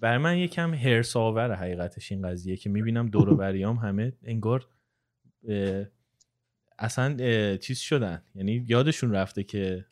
برا 0.00 0.18
من 0.18 0.38
یکم 0.38 0.74
حرص 0.74 1.16
آور 1.16 1.54
حقیقتش 1.54 2.12
این 2.12 2.28
قضیه 2.28 2.56
که 2.56 2.70
می‌بینم 2.70 3.08
دور 3.08 3.28
و 3.28 3.36
بریام 3.36 3.76
همه 3.76 4.12
انگار 4.24 4.66
اصلا 6.78 7.16
چیز 7.56 7.78
شدن. 7.78 8.22
یعنی 8.34 8.64
یادشون 8.68 9.12
رفته 9.12 9.42
که 9.42 9.84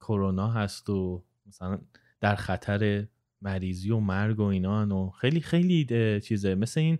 کرونا 0.00 0.48
هست 0.48 0.90
و 0.90 1.24
مثلا 1.46 1.78
در 2.20 2.34
خطر 2.34 3.06
مریضی 3.42 3.90
و 3.90 3.98
مرگ 3.98 4.40
و 4.40 4.42
اینا 4.42 4.96
و 4.96 5.10
خیلی 5.10 5.40
خیلی 5.40 6.20
چیزه. 6.20 6.54
مثل 6.54 6.80
این 6.80 6.98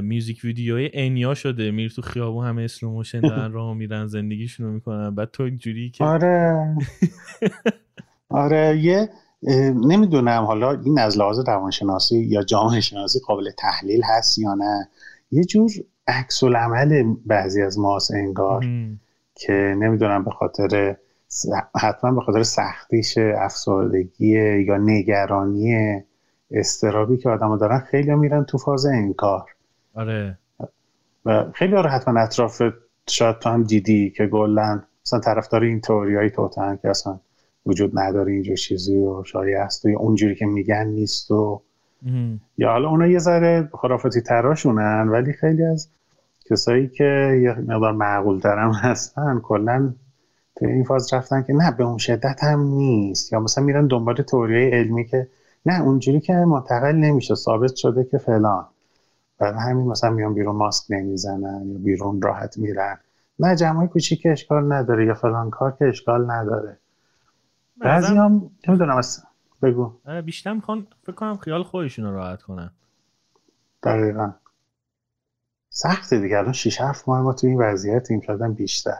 music 0.00 0.44
video 0.44 0.90
ی 0.92 1.00
Enya 1.00 1.34
شده. 1.34 1.70
میری 1.70 1.90
تو 1.90 2.02
خیابون 2.02 2.46
همه 2.46 2.62
slow 2.62 2.85
motion 2.85 3.20
دارن 3.20 3.52
راه 3.56 3.74
میرن 3.74 4.06
زندگیشون 4.06 4.66
رو 4.66 4.72
می‌کنن. 4.72 5.14
بعد 5.14 5.30
تو 5.30 5.42
اینجوری 5.42 5.90
که 5.90 6.04
آره. 6.04 6.76
آره 8.28 8.78
یه 8.78 9.08
نمی‌دونم 9.74 10.44
حالا 10.44 10.70
این 10.70 10.98
از 10.98 11.18
لحاظ 11.18 11.38
روانشناسی 11.48 12.18
یا 12.18 12.42
جامعه 12.42 12.80
شناسی 12.80 13.18
قابل 13.26 13.50
تحلیل 13.58 14.02
هست 14.04 14.38
یا 14.38 14.54
نه. 14.54 14.88
یه 15.30 15.44
جور 15.44 15.70
عکس 16.06 16.42
العمل 16.42 17.14
بعضی 17.26 17.62
از 17.62 17.78
ماست 17.78 18.10
انگار 18.10 18.64
که 19.34 19.52
نمی‌دونم 19.52 20.24
به 20.24 20.30
خاطر 20.30 20.96
حتما 21.80 22.12
به 22.12 22.20
خاطر 22.20 22.42
سختیش 22.42 23.18
افسردگی 23.18 24.62
یا 24.64 24.76
نگرانی 24.76 26.00
استرابی 26.50 27.16
که 27.16 27.28
آدم 27.28 27.56
دارن 27.56 27.78
خیلی 27.78 28.14
میرن 28.14 28.44
تو 28.44 28.58
فاز 28.58 28.86
انکار. 28.86 29.50
آره. 29.94 30.38
و 31.26 31.44
خیلی 31.54 31.76
آره 31.76 31.90
حتما 31.90 32.20
اطراف 32.20 32.62
شاید 33.08 33.38
تو 33.38 33.50
هم 33.50 33.62
دیدی 33.62 34.10
که 34.10 34.26
گلن 34.26 34.82
مثلا 35.06 35.20
طرفدار 35.20 35.62
این 35.62 35.80
تئوریای 35.80 36.30
توتن 36.30 36.78
که 36.82 36.90
اصلا 36.90 37.20
وجود 37.66 37.98
نداره 37.98 38.32
اینجور 38.32 38.56
چیزی 38.56 38.98
و 38.98 39.24
شایی 39.24 39.54
هست 39.54 39.84
و 39.84 39.88
یا 39.88 39.98
اونجوری 39.98 40.34
که 40.34 40.46
میگن 40.46 40.86
نیست 40.86 41.30
و 41.30 41.60
یا 42.58 42.70
حالا 42.70 42.88
اونا 42.88 43.06
یه 43.06 43.18
ذره 43.18 43.68
خرافاتی 43.72 44.20
تراشونن 44.20 45.08
ولی 45.08 45.32
خیلی 45.32 45.64
از 45.64 45.88
کسایی 46.50 46.88
که 46.88 47.40
یه 47.42 47.52
مقدار 47.52 47.92
معقول 47.92 48.40
ترم 48.40 48.72
هستن 48.72 49.40
کلا 49.42 49.92
تو 50.56 50.66
این 50.66 50.84
فاز 50.84 51.12
رفتن 51.12 51.42
که 51.42 51.52
نه 51.52 51.70
به 51.70 51.84
اون 51.84 51.98
شدت 51.98 52.44
هم 52.44 52.60
نیست. 52.60 53.32
یا 53.32 53.40
مثلا 53.40 53.64
میرن 53.64 53.86
دنبال 53.86 54.14
تئوری 54.14 54.70
علمی 54.70 55.04
که 55.04 55.28
نه 55.66 55.82
اونجوری 55.82 56.20
که 56.20 56.32
منتقل 56.32 56.92
نمیشه 56.92 57.34
ثابت 57.34 57.74
شده 57.74 58.04
که 58.04 58.18
فلان. 58.18 58.66
برای 59.38 59.58
همین 59.58 59.86
مثلا 59.86 60.10
میان 60.10 60.34
بیرون 60.34 60.56
ماسک 60.56 60.84
نمی‌زنن 60.90 61.70
یا 61.72 61.78
بیرون 61.78 62.22
راحت 62.22 62.58
میرن. 62.58 62.98
نه 63.38 63.56
جمعای 63.56 63.88
کوچیک 63.88 64.22
اشکال 64.24 64.72
نداره 64.72 65.06
یا 65.06 65.14
فلان 65.14 65.50
کار 65.50 65.70
که 65.78 65.84
اشکال 65.84 66.30
نداره. 66.30 66.76
بعضی 67.80 68.16
هم 68.16 68.50
نمی‌دونم 68.68 69.00
بگو. 69.62 69.98
بیشتر 70.24 70.52
می‌خوان 70.52 70.86
فکر 71.02 71.12
کنم 71.12 71.36
خیال 71.36 71.62
خودشون 71.62 72.04
رو 72.04 72.14
راحت 72.14 72.42
کنن. 72.42 72.70
دقیقا. 73.82 74.32
سخته 75.70 76.20
دیگه. 76.20 76.38
الان 76.38 76.52
6 76.52 76.80
7 76.80 77.08
ماه 77.08 77.22
ما 77.22 77.32
تو 77.32 77.46
این 77.46 77.62
وضعیتیم 77.62 78.20
شدن 78.20 78.54
بیشتر. 78.54 78.98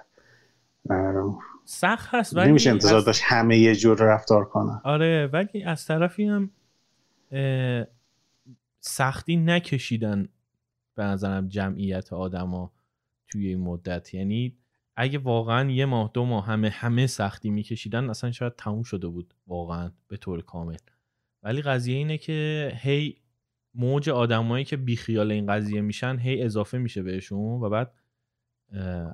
سخت 1.64 2.14
هست 2.14 2.37
ولی 2.37 2.48
نمیشه 2.50 2.70
انتظار 2.70 3.00
داشت 3.00 3.22
همه 3.25 3.59
یه 3.59 3.75
جور 3.75 3.98
رفتار 3.98 4.45
کنن. 4.45 4.81
آره 4.84 5.31
ولی 5.33 5.62
از 5.62 5.87
طرفی 5.87 6.25
هم 6.25 6.50
سختی 8.81 9.37
نکشیدن 9.37 10.28
به 10.94 11.03
نظرم 11.03 11.48
جمعیت 11.48 12.12
آدما 12.12 12.72
توی 13.28 13.48
این 13.48 13.61
مدت. 13.61 14.15
یعنی 14.15 14.56
اگه 15.01 15.19
واقعا 15.19 15.70
یه 15.70 15.87
ماه 15.87 16.11
دو 16.15 16.25
ماه 16.25 16.47
همه 16.47 16.69
همه 16.69 17.06
سختی 17.06 17.51
میکشیدن 17.51 18.11
اصلا 18.11 18.33
شاید 18.33 18.56
تموم 18.56 18.83
شده 18.83 19.09
بود 19.09 19.34
واقعا 19.47 19.91
به 20.09 20.17
طور 20.17 20.43
کامل. 20.43 20.77
ولی 21.43 21.62
قضیه 21.62 21.97
اینه 21.97 22.19
که 22.19 22.73
هی 22.77 23.17
موج 23.75 24.11
آدمایی 24.11 24.65
که 24.65 24.77
بیخیال 24.77 25.33
این 25.33 25.47
قضیه 25.47 25.81
میشن 25.81 26.19
هی 26.19 26.43
اضافه 26.43 26.78
میشه 26.78 27.03
بهشون 27.03 27.62
و 27.62 27.69
بعد 27.69 27.95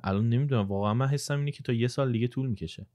الان 0.03 0.29
نمی‌دونم 0.29 0.67
واقعا 0.67 0.93
من 0.93 1.07
حسم 1.07 1.39
اینه 1.39 1.51
که 1.51 1.63
تا 1.63 1.73
یه 1.73 1.87
سال 1.87 2.11
دیگه 2.11 2.27
طول 2.27 2.47
می‌کشه. 2.49 2.85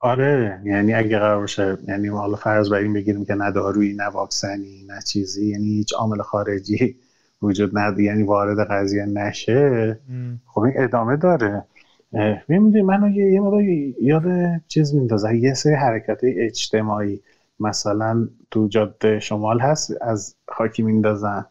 آره 0.00 0.62
یعنی 0.64 0.94
اگه 0.94 1.18
قرار 1.18 1.40
باشه 1.40 1.78
یعنی 1.88 2.08
حالا 2.08 2.36
فرض 2.36 2.70
بر 2.70 2.78
این 2.78 2.92
بگیریم 2.92 3.24
که 3.24 3.34
نه 3.34 3.50
دارویی 3.52 3.94
نه 3.94 4.04
واکسنی 4.04 4.84
نه 4.88 5.02
چیزی 5.08 5.50
یعنی 5.50 5.66
هیچ 5.66 5.94
عامل 5.94 6.22
خارجی. 6.22 6.96
وجود 7.42 7.78
نداره 7.78 8.02
یعنی 8.02 8.22
وارد 8.22 8.70
قضیه 8.70 9.04
نشه. 9.06 9.98
خب 10.46 10.60
این 10.60 10.74
ادامه 10.76 11.16
داره. 11.16 11.64
می‌دونی 12.48 12.82
منو 12.82 13.08
یه, 13.08 13.32
یه 13.32 13.94
یاد 14.00 14.24
چیز 14.68 14.94
میندازه. 14.94 15.36
یه 15.36 15.54
سری 15.54 15.74
حرکت 15.74 16.20
اجتماعی 16.22 17.20
مثلا 17.60 18.28
تو 18.50 18.68
جاده 18.68 19.20
شمال 19.20 19.60
هست 19.60 20.02
از 20.02 20.34
خاکی 20.48 20.82
میندازن. 20.82 21.46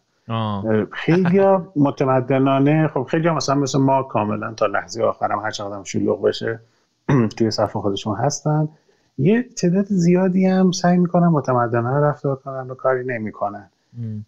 خیلی 0.92 1.42
متمدنانه 1.76 2.88
خب 2.88 3.04
خیلی 3.04 3.30
مثلا 3.30 3.56
مثل 3.56 3.80
ما 3.80 4.04
کاملا 4.04 4.54
تا 4.54 4.66
لحظه 4.66 5.04
آخرم 5.04 5.40
هر 5.40 5.52
چقدر 5.52 5.84
شلوغ 5.84 6.22
بشه 6.22 6.60
توی 7.38 7.52
صف 7.52 7.78
خودشون 7.78 8.16
هستن. 8.16 8.70
یه 9.18 9.44
تعداد 9.44 9.86
زیادی 9.86 10.46
هم 10.46 10.72
سعی 10.72 10.98
می‌کنن 10.98 11.28
متمدنانه 11.28 12.08
رفتار 12.08 12.36
کنن 12.36 12.70
و 12.70 12.76
کاری 12.76 13.06
نمی‌کنن. 13.06 13.70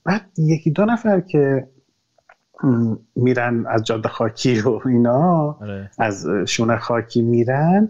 بعد 0.04 0.22
یکی 0.38 0.72
دو 0.72 0.86
نفر 0.86 1.20
که 1.20 1.68
میرن 3.16 3.66
از 3.66 3.84
جاده 3.84 4.10
خاکی 4.10 4.60
و 4.60 4.80
اینا 4.86 5.58
آره. 5.62 5.92
از 6.00 6.28
شونه 6.48 6.78
خاکی 6.78 7.22
میرن 7.22 7.90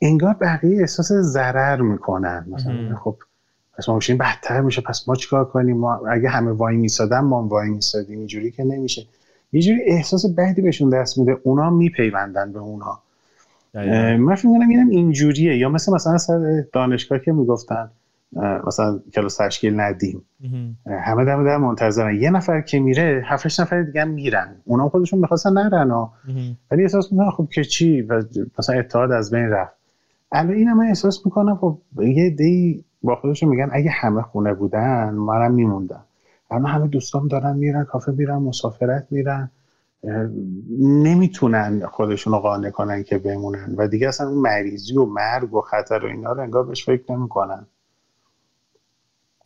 انگار 0.00 0.34
بقیه 0.40 0.80
احساس 0.80 1.12
ضرر 1.12 1.80
می‌کنن. 1.80 2.44
مثلا 2.48 2.96
خب 2.96 3.16
پس 3.78 3.88
ما 3.88 3.96
بشیم 3.96 4.18
بدتر 4.18 4.60
میشه 4.60 4.80
پس 4.80 5.08
ما 5.08 5.14
چیکار 5.14 5.44
کنیم؟ 5.44 5.76
ما 5.76 6.06
اگه 6.06 6.28
همه 6.28 6.50
وای 6.50 6.76
میسادن 6.76 7.20
ما 7.20 7.46
وای 7.46 7.68
میسادیم. 7.68 8.18
اینجوری 8.18 8.50
که 8.50 8.64
نمیشه. 8.64 9.06
یه 9.52 9.62
جوری 9.62 9.80
احساس 9.86 10.26
بدی 10.26 10.62
بهشون 10.62 10.90
دست 10.90 11.18
میده 11.18 11.36
اونا 11.42 11.70
میپیوندن 11.70 12.52
به 12.52 12.58
اونا. 12.58 12.98
من 13.74 14.34
فکر 14.34 14.46
می‌کنم 14.46 14.68
اینم 14.68 14.88
اینجوریه. 14.88 15.56
یا 15.56 15.68
مثل 15.68 15.92
مثلا 15.92 16.18
سر 16.18 16.64
دانشگاه 16.72 17.18
که 17.18 17.32
می‌گفتن 17.32 17.90
مثلا 18.66 19.00
کلاس 19.14 19.36
تشکیل 19.36 19.80
ندیم. 19.80 20.22
همه 21.04 21.24
دم 21.24 21.44
در 21.44 21.56
منتظرن. 21.56 22.14
یه 22.14 22.30
نفر 22.30 22.60
که 22.60 22.80
میره 22.80 23.22
هفتش 23.26 23.60
نفر 23.60 23.82
دیگه 23.82 24.04
میرن. 24.04 24.56
اونا 24.64 24.88
خودشون 24.88 25.18
می‌خواستن 25.18 25.52
نرن 25.52 26.08
ولی 26.70 26.82
احساس 26.82 27.12
می‌کنن 27.12 27.30
خب 27.30 27.48
که 27.52 27.64
چی؟ 27.64 28.02
و 28.02 28.22
مثلا 28.58 28.78
اتحاد 28.78 29.12
از 29.12 29.30
بین 29.30 29.48
رفت. 29.48 29.72
الان 30.32 30.52
اینم 30.52 30.76
من 30.76 30.86
احساس 30.86 31.26
می‌کنم 31.26 31.56
خب 31.56 31.78
یه 31.98 32.30
دی 32.30 32.84
با 33.02 33.16
خودشون 33.16 33.48
میگن 33.48 33.68
اگه 33.72 33.90
همه 33.90 34.22
خونه 34.22 34.54
بودن 34.54 35.10
منم 35.10 35.54
میموندم. 35.54 36.04
اما 36.50 36.68
همه 36.68 36.86
دوستام 36.86 37.28
دارن 37.28 37.56
میرن 37.56 37.84
کافه 37.84 38.12
میرن 38.12 38.36
مسافرت 38.36 39.06
میرن. 39.10 39.50
نمی‌تونن 40.80 41.86
خودشون 41.86 42.32
رو 42.32 42.38
قانع 42.38 42.70
کنن 42.70 43.02
که 43.02 43.18
بمونن. 43.18 43.74
و 43.76 43.88
دیگه 43.88 44.08
اصلا 44.08 44.30
مریضی 44.30 44.96
و 44.96 45.04
مرگ 45.04 45.54
و 45.54 45.60
خطر 45.60 46.04
و 46.04 46.08
اینا 46.08 46.32
رو 46.32 46.40
انگار 46.40 46.64
بهش 46.64 46.84
فکر 46.84 47.12
نمی‌کنن. 47.12 47.66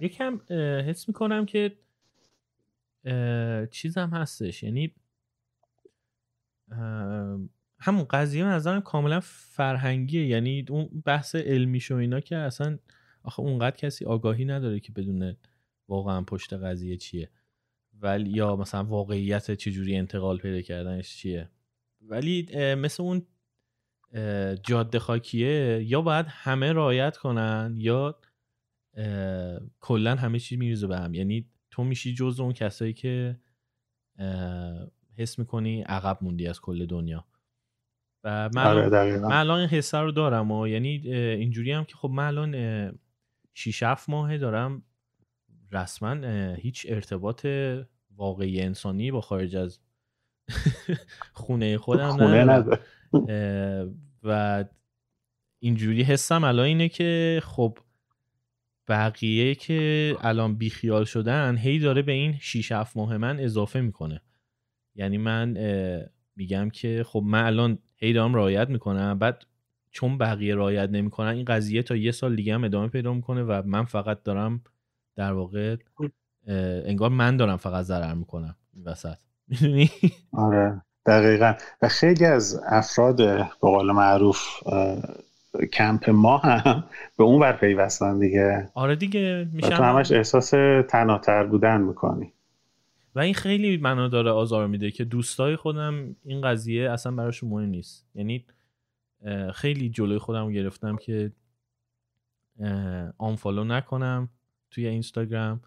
یکم 0.00 0.41
حس 0.88 1.09
می‌کنم 1.09 1.47
که 1.47 1.77
چیزم 3.71 4.09
هستش. 4.09 4.62
یعنی 4.62 4.94
همون 7.78 8.04
قضیه 8.10 8.44
من 8.44 8.81
کاملا 8.81 9.21
فرهنگیه. 9.22 10.27
یعنی 10.27 10.65
اون 10.69 11.03
بحث 11.04 11.34
علمیش 11.34 11.91
و 11.91 11.94
اینا 11.94 12.21
که 12.21 12.37
اصلا 12.37 12.78
آخه 13.22 13.41
اونقدر 13.41 13.77
کسی 13.77 14.04
آگاهی 14.04 14.44
نداره 14.44 14.81
که 14.81 14.93
بدونه 14.93 15.37
واقعا 15.88 16.22
پشت 16.22 16.53
قضیه 16.53 16.97
چیه. 16.97 17.31
ولی 18.00 18.31
یا 18.31 18.56
مثلا 18.56 18.84
واقعیت 18.84 19.50
چجوری 19.50 19.97
انتقال 19.97 20.38
پیدا 20.38 20.60
کردنش 20.60 21.16
چیه. 21.16 21.49
ولی 22.00 22.49
مثل 22.75 23.03
اون 23.03 23.27
جاده 24.62 24.99
خاکیه 24.99 25.84
یا 25.87 26.03
باید 26.03 26.27
همه 26.28 26.72
رعایت 26.72 27.16
کنن 27.16 27.75
یا 27.78 28.21
کلا 29.81 30.15
همه 30.15 30.39
چیز 30.39 30.59
میریزه 30.59 30.86
به 30.86 30.98
هم. 30.98 31.15
یعنی 31.15 31.51
تو 31.71 31.84
میشی 31.84 32.15
جز 32.15 32.41
اون 32.41 32.53
کسایی 32.53 32.92
که 32.92 33.41
حس 35.19 35.39
می‌کنی 35.39 35.83
عقب 35.83 36.19
موندی 36.21 36.47
از 36.47 36.60
کل 36.60 36.86
دنیا. 36.86 37.24
و 38.24 38.51
من, 38.54 38.66
آره 38.66 39.19
من 39.19 39.33
الان 39.33 39.59
این 39.59 39.69
حسه 39.69 39.98
رو 39.98 40.13
دارم 40.13 40.51
و 40.51 40.66
یعنی 40.69 40.89
اینجوری 41.15 41.72
هم 41.72 41.84
که 41.84 41.97
خب 41.97 42.10
من 42.10 42.27
الان 42.27 42.92
6 43.54 43.83
7 43.83 44.09
ماه 44.09 44.39
دارم 44.39 44.83
رسما 45.72 46.15
هیچ 46.54 46.86
ارتباط 46.89 47.47
واقعی 48.16 48.60
انسانی 48.60 49.10
با 49.10 49.21
خارج 49.21 49.57
از 49.57 49.80
خونه 51.33 51.78
خودم 51.78 52.10
خونه 52.10 52.65
و 54.22 54.65
اینجوری 55.59 56.03
حسم 56.03 56.45
الان 56.45 56.66
اینه 56.66 56.89
که 56.89 57.41
خب 57.45 57.78
بقیه 58.89 59.54
که 59.54 60.16
الان 60.21 60.54
بیخیال 60.54 61.04
شدن 61.04 61.57
هی 61.57 61.78
داره 61.78 62.03
به 62.03 62.13
این 62.13 62.36
6 62.41 62.72
7 62.72 62.97
ماه 62.97 63.16
من 63.16 63.41
اضافه 63.41 63.81
می‌کنه. 63.81 64.21
یعنی 64.95 65.19
من 65.19 65.57
میگم 66.36 66.71
که 66.71 67.04
خب 67.07 67.22
من 67.27 67.47
الان 67.47 67.78
هی 67.97 68.13
دارم 68.13 68.34
رعایت 68.34 68.69
می‌کنم 68.69 69.19
بعد 69.19 69.42
چون 69.91 70.19
بقیه 70.19 70.54
رعایت 70.54 70.91
نمی‌کنن 70.91 71.28
این 71.28 71.45
قضیه 71.45 71.83
تا 71.83 71.97
یه 71.97 72.13
سال 72.13 72.36
دیگه 72.36 72.54
هم 72.54 72.65
ادامه 72.65 72.89
پیدا 72.89 73.15
می‌کنه 73.15 73.42
و 73.42 73.63
من 73.66 73.84
فقط 73.84 74.22
دارم 74.22 74.60
در 75.16 75.33
واقع 75.33 75.77
انگار 76.86 77.10
من 77.10 77.36
دارم 77.36 77.57
فقط 77.57 77.84
ضرر 77.84 78.15
می‌کنم 78.15 78.57
این 78.75 78.84
وسط. 78.84 79.16
می‌دونی؟ 79.48 79.91
آره 80.33 80.83
دقیقا. 81.07 81.54
و 81.83 81.89
خیلی 81.89 82.25
از 82.25 82.60
افراد 82.66 83.16
به 83.16 83.48
قول 83.60 83.92
معروف 83.92 84.39
کمپ 85.72 86.10
ما 86.10 86.39
هم 86.39 86.84
به 87.18 87.24
اون 87.24 87.41
بر 87.41 87.53
پیوستن 87.53 88.18
دیگه. 88.18 88.71
آره 88.74 88.97
دیگه 88.97 89.48
میشن 89.53 89.77
تو 89.77 89.83
همش 89.83 90.12
احساس 90.12 90.51
تناتر 90.89 91.47
بودن 91.47 91.80
می‌کنی. 91.80 92.33
و 93.15 93.21
این 93.21 93.34
خیلی 93.34 93.77
منو 93.77 94.09
داره 94.09 94.30
آزار 94.30 94.66
میده 94.66 94.91
که 94.91 95.04
دوستای 95.04 95.56
خودم 95.56 96.16
این 96.24 96.41
قضیه 96.41 96.91
اصلا 96.91 97.12
براشون 97.12 97.51
مهم 97.51 97.68
نیست. 97.68 98.06
یعنی 98.15 98.45
خیلی 99.54 99.89
جلوی 99.89 100.18
خودم 100.18 100.53
گرفتم 100.53 100.97
که 100.97 101.33
آنفالو 103.18 103.65
نکنم 103.65 104.28
توی 104.71 104.86
اینستاگرام 104.86 105.60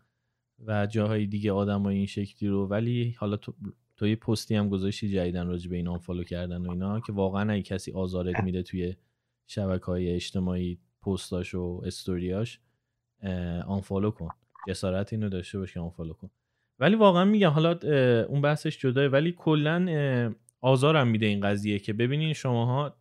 و 0.66 0.86
جاهای 0.86 1.26
دیگه 1.26 1.52
آدم 1.52 1.82
های 1.82 1.96
این 1.96 2.06
شکلی 2.06 2.50
رو. 2.50 2.68
ولی 2.68 3.16
حالا 3.18 3.38
تو, 3.38 3.54
تو 3.98 4.08
یه 4.08 4.16
پستی 4.16 4.56
هم 4.56 4.70
گذاشتی 4.70 5.10
جدیدن 5.10 5.48
راجع 5.48 5.70
به 5.70 5.76
این 5.76 5.88
آنفالو 5.88 6.24
کردن 6.24 6.66
و 6.66 6.72
اینا 6.72 7.00
که 7.00 7.14
واقعا 7.14 7.54
اگه 7.54 7.62
کسی 7.62 7.92
آزارت 7.92 8.44
میده 8.44 8.64
توی 8.64 8.96
شبکه 9.48 9.86
های 9.86 10.12
اجتماعی 10.12 10.80
پستاش 11.02 11.56
و 11.56 11.82
استوریاش 11.86 12.60
آنفالو 13.68 14.12
کن. 14.12 14.30
جسارت 14.68 15.14
اینو 15.14 15.30
داشته 15.30 15.60
باش 15.60 15.74
که 15.74 15.80
آنفالو 15.80 16.14
کن. 16.14 16.30
ولی 16.80 16.96
واقعا 16.96 17.26
میگم 17.26 17.50
حالا 17.50 17.80
اون 18.24 18.42
بحثش 18.42 18.78
جداه 18.78 19.06
ولی 19.06 19.32
کلا 19.32 20.36
آزارم 20.62 21.08
میده 21.08 21.26
این 21.26 21.42
قضیه 21.42 21.80
که 21.80 21.94
ببینین 21.94 22.34
شماها 22.34 22.96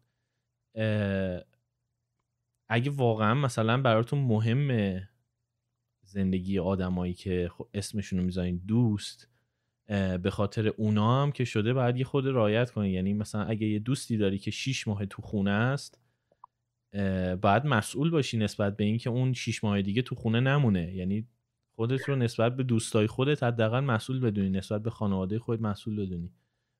اگه 2.69 2.91
واقعا 2.91 3.35
مثلا 3.35 3.83
براتون 3.83 4.19
مهمه 4.19 5.09
زندگی 6.03 6.59
آدمایی 6.59 7.15
که 7.15 7.51
اسمشون 7.75 8.19
رو 8.19 8.25
می‌ذارین 8.25 8.63
دوست 8.67 9.29
به 10.23 10.31
خاطر 10.31 10.69
اونا 10.69 11.23
هم 11.23 11.33
که 11.33 11.45
شده 11.45 11.75
باید 11.75 11.97
یه 11.97 12.05
خود 12.05 12.27
رایت 12.27 12.71
کنی 12.71 12.91
یعنی 12.91 13.15
مثلا 13.15 13.45
اگه 13.45 13.67
یه 13.67 13.79
دوستی 13.79 14.17
داری 14.17 14.39
که 14.39 14.51
شیش 14.51 14.89
ماه 14.89 15.07
تو 15.07 15.23
خونه 15.23 15.51
است 15.51 16.01
باید 17.43 17.67
مسئول 17.67 18.11
باشی 18.11 18.39
نسبت 18.39 18.77
به 18.77 18.85
اینکه 18.85 19.11
اون 19.11 19.33
شیش 19.33 19.65
ماه 19.65 19.83
دیگه 19.83 20.03
تو 20.03 20.15
خونه 20.15 20.41
نمونه. 20.41 20.95
یعنی 20.95 21.27
خودت 21.75 22.09
رو 22.09 22.17
نسبت 22.17 22.57
به 22.57 22.63
دوستای 22.63 23.07
خودت 23.07 23.43
حداقل 23.43 23.81
مسئول 23.81 24.21
بدونی. 24.21 24.51
نسبت 24.51 24.83
به 24.83 24.91
خانواده 24.91 25.39
خودت 25.39 25.63
مسئول 25.63 26.07
بدونی. 26.07 26.31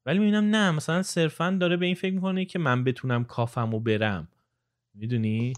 ولی 0.07 0.19
می‌بینم 0.19 0.45
نه 0.45 0.71
مثلا 0.71 1.03
صرفا 1.03 1.57
داره 1.61 1.77
به 1.77 1.87
این 1.87 1.95
فکر 1.95 2.15
می‌کنه 2.15 2.45
که 2.45 2.59
من 2.59 2.85
بتونم 2.85 3.25
کافم 3.25 3.75
و 3.75 3.81
برم. 3.81 4.29
می‌دونی؟ 4.95 5.53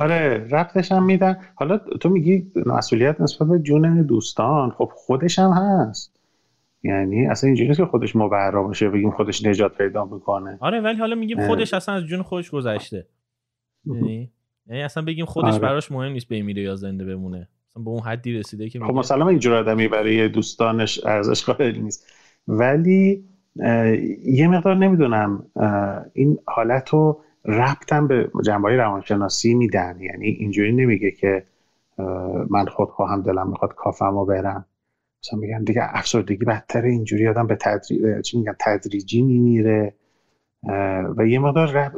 آره 0.00 0.48
رفتش 0.50 0.92
هم 0.92 1.04
میدن. 1.04 1.36
حالا 1.54 1.78
تو 1.78 2.08
میگی 2.08 2.52
مسئولیت 2.66 3.20
نسبت 3.20 3.48
به 3.48 3.58
جون 3.58 4.02
دوستان. 4.02 4.70
خب 4.70 4.90
خودش 4.94 5.38
هم 5.38 5.50
هست. 5.50 6.20
یعنی 6.82 7.26
اصلا 7.26 7.48
اینجوری 7.48 7.68
نیست 7.68 7.80
که 7.80 7.86
خودش 7.86 8.16
مبرا 8.16 8.62
باشه 8.62 8.90
بگیم 8.90 9.10
خودش 9.10 9.44
نجات 9.44 9.78
پیدا 9.78 10.04
می‌کنه. 10.04 10.58
آره 10.60 10.80
ولی 10.80 10.98
حالا 10.98 11.14
میگیم 11.14 11.46
خودش 11.46 11.74
اصلا 11.74 11.94
از 11.94 12.02
جون 12.04 12.22
خودش 12.22 12.50
گذشته. 12.50 13.06
یعنی 13.86 14.30
یعنی 14.66 14.82
اصلا 14.82 15.02
بگیم 15.02 15.24
خودش 15.24 15.52
آره. 15.52 15.58
براش 15.58 15.92
مهم 15.92 16.12
نیست 16.12 16.28
بمیره 16.28 16.62
یا 16.62 16.76
زنده 16.76 17.04
بمونه. 17.04 17.48
اصلا 17.70 17.82
به 17.82 17.90
اون 17.90 18.00
حدی 18.00 18.32
رسیده 18.32 18.68
که 18.68 18.80
خب 18.80 18.94
مثلا 18.94 19.28
اینجور 19.28 19.54
آدمی 19.54 19.88
برای 19.88 20.28
دوستانش 20.28 21.06
ارزش 21.06 21.44
قائل 21.44 21.78
نیست. 21.78 22.06
ولی 22.48 23.24
یه 24.24 24.48
مقدار 24.48 24.76
نمی‌دونم 24.76 25.46
این 26.12 26.38
حالت 26.46 26.88
رو 26.88 27.20
ربطم 27.44 28.08
به 28.08 28.30
جنبه 28.44 28.76
روانشناسی 28.76 29.54
میدن. 29.54 29.98
یعنی 30.00 30.26
اینجوری 30.26 30.72
نمیگه 30.72 31.10
که 31.10 31.44
من 32.50 32.66
خود 32.66 32.88
خواهم 32.88 33.22
دلم 33.22 33.50
می‌خواد 33.50 33.74
کافم 33.74 34.16
و 34.16 34.24
برم. 34.24 34.66
مثلا 35.24 35.38
میگن 35.38 35.64
دیگه 35.64 35.80
افسردگی 35.84 36.44
بدتر 36.44 36.82
اینجوری 36.82 37.28
آدم 37.28 37.46
به 37.46 37.56
تدریج 37.56 38.20
چی 38.24 38.38
میگن 38.38 38.54
تدریجی 38.60 39.22
میمیره. 39.22 39.94
و 41.16 41.26
یه 41.26 41.38
مقدار 41.38 41.90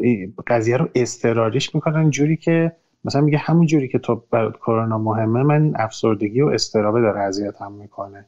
قضیه 0.46 0.76
رو 0.76 0.88
استراریش 0.94 1.74
می‌کنن 1.74 1.96
اینجوری 1.96 2.36
که 2.36 2.72
مثلا 3.04 3.20
میگه 3.20 3.38
همون 3.38 3.66
جوری 3.66 3.88
که 3.88 3.98
تو 3.98 4.22
برای 4.30 4.50
کرونا 4.50 4.98
مهمه 4.98 5.42
من 5.42 5.62
این 5.62 5.74
افسردگی 5.76 6.40
و 6.40 6.46
استرابه 6.46 7.00
داره 7.00 7.20
اذیتم 7.20 7.72
می‌کنه. 7.72 8.24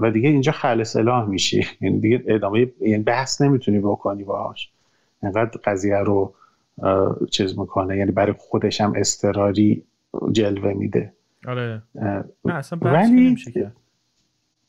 و 0.00 0.10
دیگه 0.10 0.28
اینجا 0.28 0.52
خلص 0.52 0.96
اله 0.96 1.24
میشی. 1.24 1.66
یعنی 1.80 2.00
دیگه 2.00 2.24
ادامه 2.26 2.72
یعنی 2.80 3.02
بحث 3.02 3.40
نمی‌تونی 3.40 3.78
بکنی 3.78 4.24
باهاش. 4.24 4.70
انقدر 5.22 5.60
قضیه 5.64 5.96
رو 5.96 6.34
چیز 7.30 7.58
می‌کنه. 7.58 7.96
یعنی 7.96 8.10
برای 8.10 8.34
خودش 8.38 8.80
هم 8.80 8.92
استراری 8.96 9.82
جلوه 10.32 10.72
میده. 10.72 11.12
آره. 11.46 11.82
نه 11.94 12.54
اصلا 12.54 12.78
ولی 12.82 13.36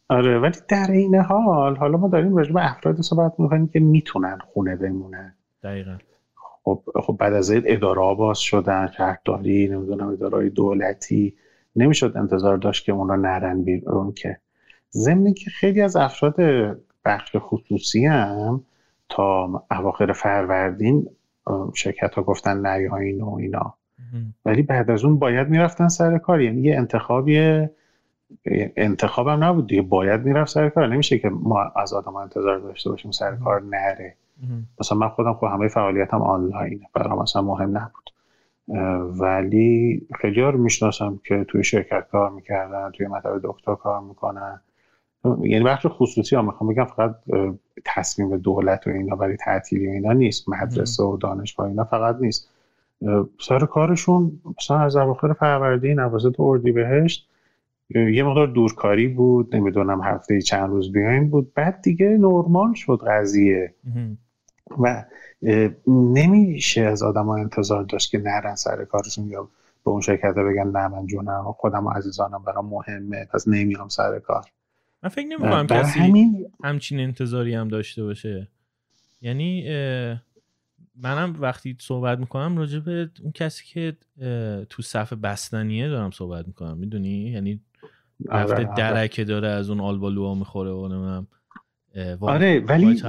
آره 0.09 0.39
ولی 0.39 0.57
در 0.67 0.91
این 0.91 1.15
حال 1.15 1.75
حالا 1.75 1.97
ما 1.97 2.07
داریم 2.07 2.35
راجع 2.35 2.53
به 2.53 2.71
افراد 2.71 3.01
صحبت 3.01 3.39
می‌کنیم 3.39 3.67
که 3.67 3.79
می‌تونن 3.79 4.38
خونه 4.53 4.75
بمونن. 4.75 5.35
دقیقا. 5.63 5.97
خب 6.63 6.83
خب 6.95 7.17
بعد 7.19 7.33
از 7.33 7.50
این 7.50 7.63
اداره 7.65 8.15
باز 8.15 8.39
شدن 8.39 8.88
شهرداری 8.97 9.67
نمی‌دونم 9.67 10.07
اداره 10.07 10.50
دولتی 10.50 11.35
نمی‌شد 11.75 12.17
انتظار 12.17 12.57
داشت 12.57 12.85
که 12.85 12.91
اونا 12.91 13.15
نرن 13.15 13.63
بیرون 13.63 14.11
که. 14.11 14.38
ضمن 14.91 15.33
که 15.33 15.50
خیلی 15.50 15.81
از 15.81 15.95
افراد 15.95 16.35
بخش 17.06 17.35
خصوصی 17.39 18.06
هم 18.06 18.63
تا 19.09 19.63
اواخر 19.71 20.11
فروردین 20.11 21.07
شرکت 21.73 22.13
ها 22.15 22.21
گفتن 22.21 22.65
نیاین 22.65 23.21
و 23.21 23.35
اینا. 23.35 23.73
ولی 24.45 24.61
بعد 24.61 24.91
از 24.91 25.06
اون 25.06 25.19
باید 25.19 25.50
می‌رفتن 25.50 25.88
سر 25.88 26.17
کار 26.17 26.41
یعنی 26.41 26.61
یه 26.61 26.77
انتخابی 26.77 27.67
انتخابم 28.75 29.43
نبود 29.43 29.67
دیگه. 29.67 29.81
باید 29.81 30.25
می‌رفت 30.25 30.51
سر 30.51 30.69
کار. 30.69 30.87
نمیشه 30.87 31.19
که 31.19 31.29
ما 31.29 31.61
از 31.75 31.93
آدم 31.93 32.15
انتظار 32.15 32.59
داشته 32.59 32.89
باشیم 32.89 33.11
سر 33.11 33.35
کار 33.35 33.61
نره. 33.61 34.15
مثلا 34.79 34.97
من 34.97 35.09
خودم 35.09 35.33
خود 35.33 35.49
همه 35.49 35.67
فعالیتم 35.67 36.21
آنلاینه. 36.21 36.89
برام 36.93 37.21
مثلا 37.21 37.41
مهم 37.41 37.77
نبود. 37.77 38.09
ولی 39.19 40.01
خیلی 40.21 40.41
رو 40.41 40.57
می‌شناسم 40.57 41.19
که 41.23 41.45
توی 41.47 41.63
شرکت 41.63 42.07
کار 42.11 42.29
می‌کردن 42.29 42.91
توی 42.91 43.07
مطب 43.07 43.39
دکتر 43.43 43.75
کار 43.75 44.01
می‌کنن. 44.01 44.61
یعنی 45.41 45.63
بخش 45.63 45.85
خصوصی 45.89 46.35
ها 46.35 46.41
می‌خوام 46.41 46.73
بگم 46.73 46.85
فقط 46.85 47.15
تصمیم 47.85 48.37
دولت 48.37 48.87
و 48.87 48.89
اینا 48.89 49.15
ولی 49.15 49.35
تعطیلی 49.35 49.87
و 49.87 49.91
اینا 49.91 50.13
نیست. 50.13 50.49
مدرسه 50.49 51.03
و 51.03 51.17
دانشگاه 51.17 51.67
اینا 51.67 51.83
فقط 51.83 52.17
نیست. 52.21 52.49
سر 53.39 53.59
کارشون 53.59 54.31
مثلا 54.57 54.79
از 54.79 54.95
اواخر 54.95 55.33
فروردین 55.33 55.99
اواسط 55.99 56.35
بهشت 56.75 57.29
یه 57.89 58.24
مقدار 58.24 58.47
دورکاری 58.47 59.07
بود 59.07 59.56
نمی‌دونم 59.56 60.02
هفته 60.02 60.42
چند 60.42 60.69
روز 60.69 60.92
بیایم 60.92 61.30
بود. 61.30 61.54
بعد 61.54 61.81
دیگه 61.81 62.06
نرمال 62.07 62.73
شد 62.73 63.02
قضیه. 63.07 63.73
و 64.80 65.06
نمیشه 65.87 66.81
از 66.81 67.04
آدم 67.04 67.25
ها 67.25 67.35
انتظار 67.35 67.83
داشت 67.83 68.11
که 68.11 68.18
نرن 68.18 68.56
سر 68.56 68.85
کارشون 68.85 69.28
یا 69.28 69.49
به 69.85 69.92
اون 69.92 70.02
شرکت 70.02 70.33
بگن 70.35 70.68
نه 70.68 70.87
من 70.87 71.07
جونم 71.07 71.52
خودم 71.57 71.85
و 71.85 71.90
عزیزانم 71.90 72.44
برام 72.44 72.66
مهمه 72.66 73.28
پس 73.33 73.47
نمیام 73.47 73.87
سر 73.87 74.19
کار. 74.19 74.45
من 75.04 75.09
فکر 75.09 75.25
نمی 75.25 75.37
کنم 75.37 75.68
کسی 75.68 75.99
همین... 75.99 76.45
همچین 76.63 76.99
انتظاری 76.99 77.54
هم 77.54 77.68
داشته 77.68 78.04
باشه. 78.04 78.47
یعنی 79.21 79.69
منم 80.95 81.35
وقتی 81.40 81.78
صحبت 81.80 82.19
می‌کنم 82.19 82.57
راجع 82.57 82.80
به 82.80 83.09
اون 83.23 83.31
کسی 83.31 83.63
که 83.66 83.97
تو 84.69 84.81
صف 84.81 85.13
بستنیه 85.13 85.90
دارم 85.90 86.11
صحبت 86.11 86.47
می‌کنم. 86.47 86.78
می‌دونی؟ 86.78 87.09
یعنی 87.09 87.61
رفته 88.28 88.54
آره. 88.54 88.69
درکه 88.78 89.23
داره 89.23 89.47
از 89.47 89.69
اون 89.69 89.80
آلبالوها 89.80 90.35
می‌خوره 90.35 90.71
و 90.71 90.88
نمی‌دونم 90.88 91.28
آره 92.21 92.59
ولی 92.59 93.02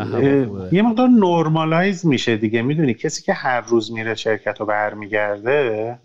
یه 0.73 0.83
مقدار 0.83 1.09
نورمالایز 1.09 2.07
میشه 2.07 2.37
دیگه. 2.37 2.63
می‌دونی 2.63 2.95
کسی 2.95 3.23
که 3.23 3.33
هر 3.33 3.61
روز 3.61 3.93
میره 3.93 4.15
شرکت 4.15 4.61
رو 4.61 4.67
برمیگرده 4.67 5.99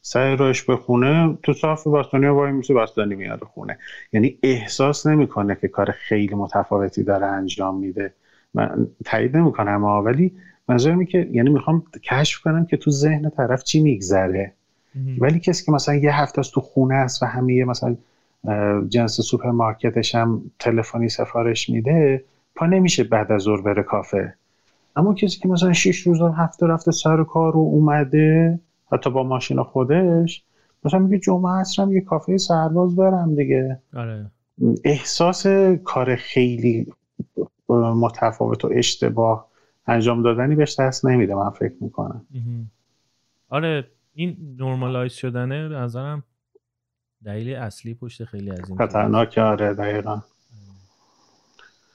سعی 0.00 0.36
روش 0.36 0.62
به 0.62 0.76
خونه 0.76 1.38
تو 1.42 1.52
صاف 1.52 1.86
باستانی 1.86 2.26
وای 2.26 2.52
میشه 2.52 2.74
باستانی 2.74 3.14
میاد 3.14 3.40
خونه. 3.54 3.78
یعنی 4.12 4.38
احساس 4.42 5.06
نمی‌کنه 5.06 5.56
که 5.60 5.68
کار 5.68 5.90
خیلی 5.90 6.34
متفاوتی 6.34 7.02
داره 7.02 7.26
انجام 7.26 7.78
میده. 7.78 8.12
من 8.54 8.86
تایید 9.04 9.36
نمی‌کنم 9.36 9.84
ولی 9.84 10.32
منظورم 10.68 11.04
که 11.04 11.28
یعنی 11.32 11.50
می‌خوام 11.50 11.82
کشف 12.02 12.40
کنم 12.40 12.66
که 12.66 12.76
تو 12.76 12.90
ذهن 12.90 13.30
طرف 13.30 13.64
چی 13.64 13.80
میگذره. 13.80 14.52
ولی 15.18 15.40
کسی 15.40 15.64
که 15.64 15.72
مثلا 15.72 15.94
یه 15.94 16.20
هفته 16.20 16.38
است 16.38 16.52
تو 16.52 16.60
خونه 16.60 16.94
است 16.94 17.22
و 17.22 17.26
همه 17.26 17.64
مثلا 17.64 17.96
جنس 18.88 19.20
سوپرمارکتش 19.20 20.14
هم 20.14 20.50
تلفنی 20.58 21.08
سفارش 21.08 21.70
میده 21.70 22.24
پا 22.54 22.66
نمیشه 22.66 23.04
بعد 23.04 23.32
از 23.32 23.42
ظهر 23.42 23.60
بره 23.60 23.82
کافه. 23.82 24.34
اما 24.96 25.14
کسی 25.14 25.40
که 25.40 25.48
مثلا 25.48 25.72
6 25.72 25.98
روز 25.98 26.20
هفته 26.36 26.66
رفته 26.66 26.90
سر 26.90 27.24
کار 27.24 27.52
رو 27.52 27.58
اومده 27.58 28.60
حتی 28.92 29.10
با 29.10 29.22
ماشین 29.22 29.62
خودش 29.62 30.42
مثلا 30.84 31.00
میگه 31.00 31.18
جمعه 31.18 31.52
عصرم 31.52 31.92
یه 31.92 32.00
کافه 32.00 32.36
سرباز 32.36 32.96
برم 32.96 33.34
دیگه. 33.34 33.78
آره. 33.96 34.30
احساس 34.84 35.46
کار 35.84 36.16
خیلی 36.16 36.86
متفاوت 37.68 38.64
و 38.64 38.70
اشتباه 38.74 39.48
انجام 39.86 40.22
دادنی 40.22 40.54
بهش 40.54 40.80
دست 40.80 41.06
نمیده 41.06 41.34
من 41.34 41.50
فکر 41.50 41.74
می‌کنم. 41.80 42.26
آره 43.48 43.86
این 44.14 44.56
نرمالایز 44.58 45.12
شدنه 45.12 45.68
نظرم. 45.68 46.22
دلیل 47.26 47.54
اصلی 47.54 47.94
پشت 47.94 48.24
خیلی 48.24 48.50
از 48.50 48.68
این 48.68 48.78
خطرناک 48.78 49.38
آره 49.38 49.74
دقیقا. 49.74 50.22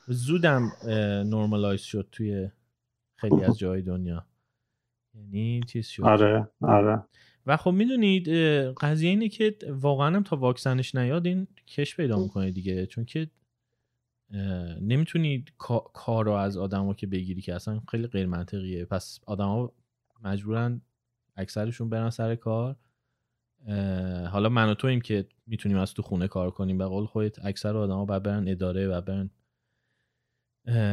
زودم 0.07 0.71
نرمالایز 1.25 1.81
شد 1.81 2.07
توی 2.11 2.49
خیلی 3.15 3.43
از 3.43 3.57
جای 3.57 3.81
دنیا. 3.81 4.25
یعنی 5.15 5.61
چیز 5.67 5.87
شد. 5.87 6.03
آره 6.03 6.49
آره. 6.61 7.03
و 7.45 7.57
خب 7.57 7.71
می‌دونید 7.71 8.29
قضیه 8.81 9.09
اینه 9.09 9.29
که 9.29 9.57
واقعا 9.69 10.15
هم 10.15 10.23
تا 10.23 10.35
واکسنش 10.35 10.95
نیاد 10.95 11.25
این 11.25 11.47
کش 11.67 11.95
پیدا 11.95 12.19
می‌کنه 12.19 12.51
دیگه. 12.51 12.85
چون 12.85 13.05
که 13.05 13.29
نمی‌تونی 14.81 15.45
کار 15.93 16.25
رو 16.25 16.31
از 16.31 16.57
آدما 16.57 16.93
که 16.93 17.07
بگیری 17.07 17.41
که 17.41 17.55
اصلا 17.55 17.81
خیلی 17.91 18.07
غیر 18.07 18.25
منطقیه 18.25 18.85
پس 18.85 19.19
آدما 19.25 19.71
مجبورن 20.23 20.81
اکثرشون 21.35 21.89
برن 21.89 22.09
سر 22.09 22.35
کار. 22.35 22.75
حالا 24.31 24.49
من 24.49 24.69
و 24.69 24.73
تویم 24.73 25.01
که 25.01 25.25
می‌تونیم 25.47 25.77
از 25.77 25.93
تو 25.93 26.01
خونه 26.01 26.27
کار 26.27 26.51
کنیم. 26.51 26.77
به 26.77 26.85
قول 26.85 27.05
خودت 27.05 27.45
اکثر 27.45 27.77
آدما 27.77 28.05
باید 28.05 28.23
برن 28.23 28.47
اداره 28.47 28.87
و 28.87 29.01
برن 29.01 29.29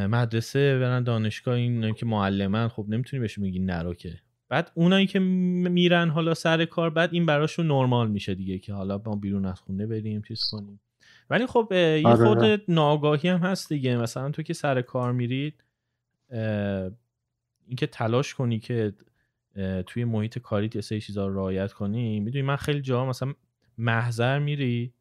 مدرسه 0.07 0.79
برن 0.79 1.03
دانشگاه. 1.03 1.55
این 1.55 1.93
که 1.93 2.05
معلمن 2.05 2.67
خب 2.67 2.85
نمی‌تونی 2.89 3.21
بهشون 3.21 3.43
میگی 3.43 3.59
نرو 3.59 3.93
که. 3.93 4.19
بعد 4.49 4.71
اونایی 4.73 5.07
که 5.07 5.19
میرن 5.19 6.09
حالا 6.09 6.33
سر 6.33 6.65
کار 6.65 6.89
بعد 6.89 7.13
این 7.13 7.25
براشون 7.25 7.67
نرمال 7.67 8.11
میشه 8.11 8.35
دیگه 8.35 8.59
که 8.59 8.73
حالا 8.73 9.01
ما 9.05 9.15
بیرون 9.15 9.45
از 9.45 9.59
خونه 9.59 9.85
بریم 9.85 10.21
چیز 10.21 10.43
کنیم. 10.51 10.79
ولی 11.29 11.45
خب 11.45 11.67
یه 11.71 12.07
آره. 12.07 12.25
خود 12.25 12.61
ناگاهی 12.67 13.29
هم 13.29 13.37
هست 13.37 13.69
دیگه. 13.69 13.97
مثلا 13.97 14.31
تو 14.31 14.43
که 14.43 14.53
سر 14.53 14.81
کار 14.81 15.11
میرید 15.11 15.63
اینکه 17.67 17.87
تلاش 17.91 18.33
کنی 18.33 18.59
که 18.59 18.93
توی 19.87 20.05
محیط 20.05 20.39
کاریت 20.39 20.75
یه 20.75 20.81
سری 20.81 21.01
چیزا 21.01 21.27
رو 21.27 21.35
رعایت 21.35 21.73
کنی 21.73 22.19
می‌دونی 22.19 22.41
من 22.41 22.55
خیلی 22.55 22.81
جا 22.81 23.05
مثلا 23.05 23.33
محضر 23.77 24.39
میری 24.39 24.93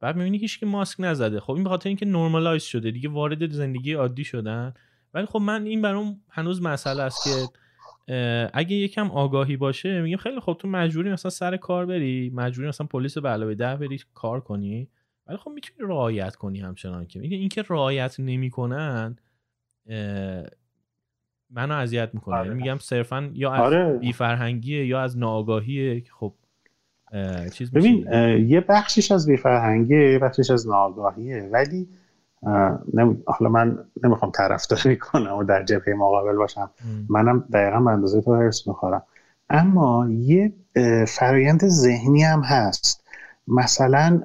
بعد 0.00 0.16
می‌بینی 0.16 0.38
هیچ 0.38 0.60
که 0.60 0.66
ماسک 0.66 0.96
نزده. 0.98 1.40
خب 1.40 1.52
این 1.52 1.64
به 1.64 1.68
خاطر 1.70 1.88
اینکه 1.88 2.06
نرمالایز 2.06 2.62
شده 2.62 2.90
دیگه 2.90 3.08
وارد 3.08 3.52
زندگی 3.52 3.92
عادی 3.92 4.24
شدن. 4.24 4.74
ولی 5.14 5.26
خب 5.26 5.38
من 5.38 5.66
این 5.66 5.82
برام 5.82 6.20
هنوز 6.28 6.62
مسئله 6.62 7.02
است 7.02 7.24
که 7.24 7.46
اگه 8.54 8.76
یکم 8.76 9.10
آگاهی 9.10 9.56
باشه 9.56 10.02
میگم 10.02 10.16
خیلی 10.16 10.40
خب 10.40 10.56
تو 10.60 10.68
مجبوری 10.68 11.12
مثلا 11.12 11.30
سر 11.30 11.56
کار 11.56 11.86
بری 11.86 12.30
مجبوری 12.34 12.68
مثلا 12.68 12.86
پلیس 12.86 13.18
به 13.18 13.28
علاوه 13.28 13.54
ده 13.54 13.76
بری 13.76 14.00
کار 14.14 14.40
کنی. 14.40 14.88
ولی 15.26 15.36
خب 15.36 15.50
می‌تونی 15.50 15.88
رعایت 15.88 16.36
کنی 16.36 16.60
همچنان 16.60 17.06
که. 17.06 17.20
میگه 17.20 17.36
اینکه 17.36 17.64
رعایت 17.68 18.20
نمی‌کنن 18.20 19.16
منو 21.50 21.74
اذیت 21.74 22.10
می‌کنه. 22.12 22.36
آره. 22.36 22.54
میگم 22.54 22.78
صرفا 22.78 23.30
یا 23.34 23.52
از 23.52 23.60
آره. 23.60 23.98
بیفرهنگیه 23.98 24.86
یا 24.86 25.02
از 25.02 25.18
ناآگاهیه. 25.18 26.02
خب 26.20 26.32
چیز 27.52 27.70
ببین 27.70 28.06
یه 28.48 28.60
بخشش 28.60 29.12
از 29.12 29.26
بیفرهنگیه 29.26 30.12
یه 30.12 30.18
بخشش 30.18 30.50
از 30.50 30.68
ناآگاهیه. 30.68 31.48
ولی 31.52 31.88
حالا 33.26 33.50
من 33.50 33.78
نمی‌خوام 34.04 34.30
طرفداری 34.30 34.96
کنم 34.96 35.36
و 35.36 35.44
در 35.44 35.64
جبهه 35.64 35.94
مقابل 35.94 36.36
باشم. 36.36 36.70
منم 37.08 37.44
دقیقا 37.52 37.80
به 37.80 37.90
اندازه 37.90 38.20
تو 38.20 38.34
حرس 38.34 38.68
می‌خورم. 38.68 39.02
اما 39.50 40.08
یه 40.10 40.52
فرایند 41.08 41.68
ذهنی 41.68 42.22
هم 42.22 42.40
هست. 42.40 43.08
مثلا 43.48 44.22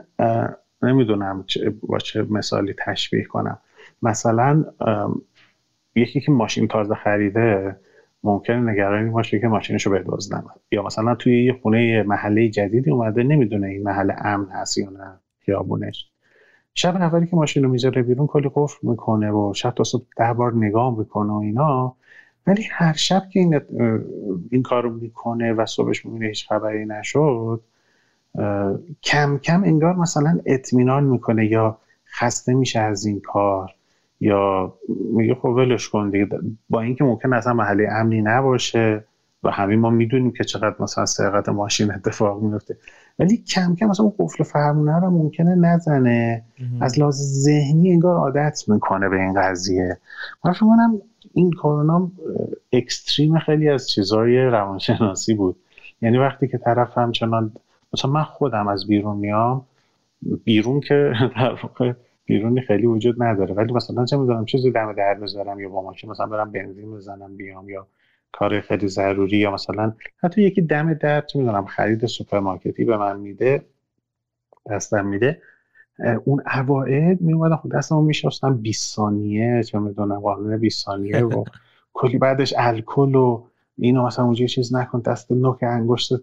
نمی‌دونم 0.81 1.45
با 1.81 1.97
چه 1.97 2.21
مثالی 2.21 2.75
تشبیه 2.85 3.23
کنم. 3.23 3.57
مثلا 4.01 4.65
یکی 5.95 6.21
که 6.21 6.31
ماشین 6.31 6.67
تازه 6.67 6.95
خریده 6.95 7.75
ممکنه 8.23 8.71
نگرانی 8.71 9.09
باشه 9.09 9.39
که 9.39 9.47
ماشینشو 9.47 9.89
بدزدن 9.91 10.43
یا 10.71 10.83
مثلا 10.83 11.15
توی 11.15 11.45
یه 11.45 11.53
خونه 11.61 12.03
محله 12.03 12.49
جدیدی 12.49 12.91
اومده 12.91 13.23
نمی‌دونه 13.23 13.67
این 13.67 13.83
محله 13.83 14.15
امن 14.25 14.49
هست 14.51 14.77
یا 14.77 14.89
نه 14.89 15.19
خیابونش. 15.45 16.07
شب 16.73 16.95
اولی 16.95 17.27
که 17.27 17.35
ماشین 17.35 17.63
رو 17.63 17.69
می‌ذاره 17.69 18.01
بیرون 18.01 18.27
کلی 18.27 18.51
قفل 18.55 18.87
می‌کنه 18.87 19.31
و 19.31 19.53
شب 19.55 19.71
تا 19.71 19.83
صبح 19.83 20.03
ده 20.17 20.33
بار 20.33 20.53
نگاه 20.55 20.97
می‌کنه 20.97 21.31
و 21.31 21.35
اینا. 21.35 21.95
ولی 22.47 22.63
هر 22.71 22.93
شب 22.93 23.21
که 23.31 23.39
این 23.39 23.61
این 24.51 24.63
کارو 24.63 24.93
می‌کنه 24.93 25.53
و 25.53 25.65
صبحش 25.65 26.05
می‌بینه 26.05 26.27
هیچ 26.27 26.47
خبری 26.47 26.85
نشد 26.85 27.61
کم 29.03 29.37
کم 29.37 29.63
انگار 29.63 29.95
مثلا 29.95 30.39
اطمینان 30.45 31.03
می‌کنه 31.03 31.45
یا 31.45 31.77
خسته 32.19 32.53
میشه 32.53 32.79
از 32.79 33.05
این 33.05 33.19
کار. 33.19 33.75
یا 34.21 34.73
میگه 35.13 35.35
خب 35.35 35.45
ولش 35.45 35.89
کن 35.89 36.09
دیگه. 36.09 36.27
با 36.69 36.81
اینکه 36.81 37.03
ممکن 37.03 37.33
اصلا 37.33 37.53
محله 37.53 37.87
امنی 37.91 38.21
نباشه 38.21 39.03
و 39.43 39.51
همین 39.51 39.79
ما 39.79 39.89
می‌دونیم 39.89 40.31
که 40.31 40.43
چقدر 40.43 40.75
مثلا 40.79 41.05
سرقت 41.05 41.49
ماشین 41.49 41.93
اتفاق 41.93 42.41
میفته 42.41 42.77
ولی 43.19 43.37
کم 43.37 43.75
کم 43.75 43.85
مثلا 43.85 44.05
اون 44.05 44.13
قفل 44.19 44.43
فرمونه 44.43 44.99
رو 44.99 45.09
ممکنه 45.09 45.55
نزنه. 45.55 46.43
از 46.81 46.99
لحاظ 46.99 47.15
ذهنی 47.15 47.91
انگار 47.91 48.17
عادت 48.17 48.63
می‌کنه 48.67 49.09
به 49.09 49.21
این 49.21 49.41
قضیه. 49.41 49.97
من 50.45 50.51
فکر 50.51 50.65
این 51.33 51.51
کرونا 51.51 52.11
اکستریم 52.73 53.39
خیلی 53.39 53.69
از 53.69 53.89
چیزهای 53.89 54.45
روانشناسی 54.45 55.33
بود. 55.33 55.55
یعنی 56.01 56.17
وقتی 56.17 56.47
که 56.47 56.57
طرف 56.57 56.97
همچنان 56.97 57.51
مثلا 57.93 58.11
من 58.11 58.23
خودم 58.23 58.67
از 58.67 58.87
بیرون 58.87 59.17
میام 59.17 59.65
بیرون 60.43 60.79
که 60.79 61.13
در 61.35 61.53
واقع 61.63 61.93
بیرونی 62.25 62.61
خیلی 62.61 62.85
وجود 62.87 63.23
نداره. 63.23 63.53
ولی 63.53 63.73
مثلا 63.73 64.05
چه 64.05 64.17
می‌دونم 64.17 64.45
چیزی 64.45 64.71
دم 64.71 64.93
در 64.93 65.13
بذارم 65.13 65.59
یا 65.59 65.69
با 65.69 65.81
ماشین 65.81 66.09
مثلا 66.09 66.25
برم 66.25 66.51
بنزین 66.51 66.91
بزنم 66.91 67.37
بیام 67.37 67.69
یا 67.69 67.87
کار 68.31 68.61
خیلی 68.61 68.87
ضروری 68.87 69.37
یا 69.37 69.51
مثلا 69.51 69.93
حتی 70.17 70.41
یکی 70.41 70.61
دم 70.61 70.93
در 70.93 71.21
چه 71.21 71.39
می‌دونم 71.39 71.65
خرید 71.65 72.05
سوپرمارکتی 72.05 72.85
به 72.85 72.97
من 72.97 73.19
میده 73.19 73.65
دستم 74.69 75.05
میده. 75.05 75.41
اون 76.25 76.43
اوائل 76.55 77.17
می 77.19 77.33
اومدم 77.33 77.55
خود 77.55 77.71
دستمو 77.71 78.01
میشستم 78.01 78.57
20 78.57 78.95
ثانیه 78.95 79.63
چه 79.63 79.79
می‌دونم 79.79 80.19
قانون 80.19 80.57
20 80.57 80.85
ثانیه 80.85 81.23
و 81.23 81.43
کلی 81.93 82.17
بعدش 82.17 82.53
الکل 82.57 83.15
و 83.15 83.43
اینو 83.77 84.05
مثلا 84.05 84.25
اونجا 84.25 84.45
چیز 84.45 84.75
نکن 84.75 84.99
دست 84.99 85.31
نوک 85.31 85.63
انگشتت 85.63 86.21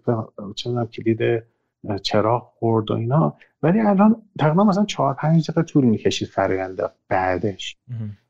به 0.55 0.85
کلید 0.85 1.43
چراغ 2.01 2.43
خورد 2.43 2.91
و 2.91 2.93
اینا. 2.93 3.37
ولی 3.63 3.79
الان 3.79 4.21
تقریبا 4.39 4.63
مثلا 4.63 4.85
چهار 4.85 5.13
پنج 5.13 5.51
دقیقه 5.51 5.63
طول 5.63 5.85
می‌کشید 5.85 6.27
فرآیند 6.27 6.81
بعدش. 7.09 7.77